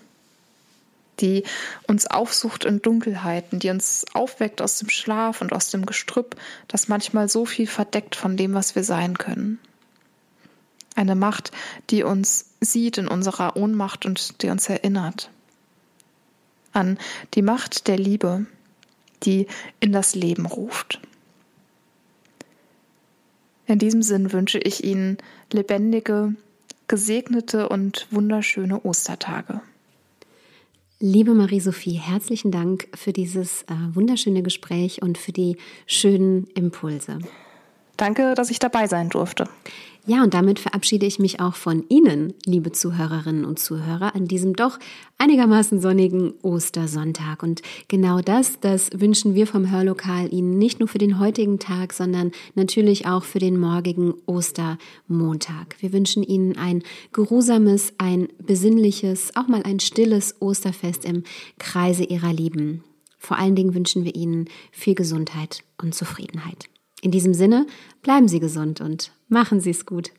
die 1.20 1.44
uns 1.86 2.06
aufsucht 2.06 2.64
in 2.64 2.80
Dunkelheiten, 2.82 3.58
die 3.58 3.70
uns 3.70 4.06
aufweckt 4.14 4.62
aus 4.62 4.78
dem 4.78 4.88
Schlaf 4.88 5.40
und 5.40 5.52
aus 5.52 5.70
dem 5.70 5.86
Gestrüpp, 5.86 6.36
das 6.68 6.88
manchmal 6.88 7.28
so 7.28 7.44
viel 7.44 7.66
verdeckt 7.66 8.16
von 8.16 8.36
dem, 8.36 8.54
was 8.54 8.74
wir 8.74 8.84
sein 8.84 9.18
können. 9.18 9.58
Eine 10.94 11.14
Macht, 11.14 11.52
die 11.90 12.02
uns 12.02 12.51
sieht 12.62 12.98
in 12.98 13.08
unserer 13.08 13.56
Ohnmacht 13.56 14.06
und 14.06 14.42
die 14.42 14.48
uns 14.48 14.68
erinnert 14.68 15.30
an 16.72 16.98
die 17.34 17.42
Macht 17.42 17.86
der 17.86 17.98
Liebe, 17.98 18.46
die 19.22 19.46
in 19.80 19.92
das 19.92 20.14
Leben 20.14 20.46
ruft. 20.46 21.00
In 23.66 23.78
diesem 23.78 24.02
Sinn 24.02 24.32
wünsche 24.32 24.58
ich 24.58 24.84
Ihnen 24.84 25.18
lebendige, 25.52 26.34
gesegnete 26.88 27.68
und 27.68 28.06
wunderschöne 28.10 28.84
Ostertage. 28.84 29.60
Liebe 30.98 31.34
Marie-Sophie, 31.34 31.94
herzlichen 31.94 32.52
Dank 32.52 32.88
für 32.94 33.12
dieses 33.12 33.62
äh, 33.62 33.74
wunderschöne 33.92 34.42
Gespräch 34.42 35.02
und 35.02 35.18
für 35.18 35.32
die 35.32 35.56
schönen 35.86 36.46
Impulse. 36.54 37.18
Danke, 37.96 38.34
dass 38.34 38.50
ich 38.50 38.58
dabei 38.58 38.86
sein 38.86 39.08
durfte. 39.08 39.48
Ja, 40.04 40.24
und 40.24 40.34
damit 40.34 40.58
verabschiede 40.58 41.06
ich 41.06 41.20
mich 41.20 41.38
auch 41.38 41.54
von 41.54 41.84
Ihnen, 41.88 42.34
liebe 42.44 42.72
Zuhörerinnen 42.72 43.44
und 43.44 43.60
Zuhörer, 43.60 44.16
an 44.16 44.26
diesem 44.26 44.56
doch 44.56 44.80
einigermaßen 45.16 45.80
sonnigen 45.80 46.34
Ostersonntag. 46.42 47.44
Und 47.44 47.62
genau 47.86 48.20
das, 48.20 48.58
das 48.58 48.90
wünschen 48.96 49.36
wir 49.36 49.46
vom 49.46 49.70
Hörlokal 49.70 50.34
Ihnen 50.34 50.58
nicht 50.58 50.80
nur 50.80 50.88
für 50.88 50.98
den 50.98 51.20
heutigen 51.20 51.60
Tag, 51.60 51.92
sondern 51.92 52.32
natürlich 52.56 53.06
auch 53.06 53.22
für 53.22 53.38
den 53.38 53.60
morgigen 53.60 54.14
Ostermontag. 54.26 55.76
Wir 55.78 55.92
wünschen 55.92 56.24
Ihnen 56.24 56.58
ein 56.58 56.82
geruhsames, 57.12 57.92
ein 57.98 58.26
besinnliches, 58.40 59.36
auch 59.36 59.46
mal 59.46 59.62
ein 59.62 59.78
stilles 59.78 60.34
Osterfest 60.40 61.04
im 61.04 61.22
Kreise 61.60 62.02
Ihrer 62.02 62.32
Lieben. 62.32 62.82
Vor 63.18 63.38
allen 63.38 63.54
Dingen 63.54 63.72
wünschen 63.72 64.04
wir 64.04 64.16
Ihnen 64.16 64.48
viel 64.72 64.96
Gesundheit 64.96 65.62
und 65.80 65.94
Zufriedenheit. 65.94 66.71
In 67.04 67.10
diesem 67.10 67.34
Sinne, 67.34 67.66
bleiben 68.02 68.28
Sie 68.28 68.38
gesund 68.38 68.80
und 68.80 69.10
machen 69.28 69.60
Sie 69.60 69.70
es 69.70 69.86
gut. 69.86 70.12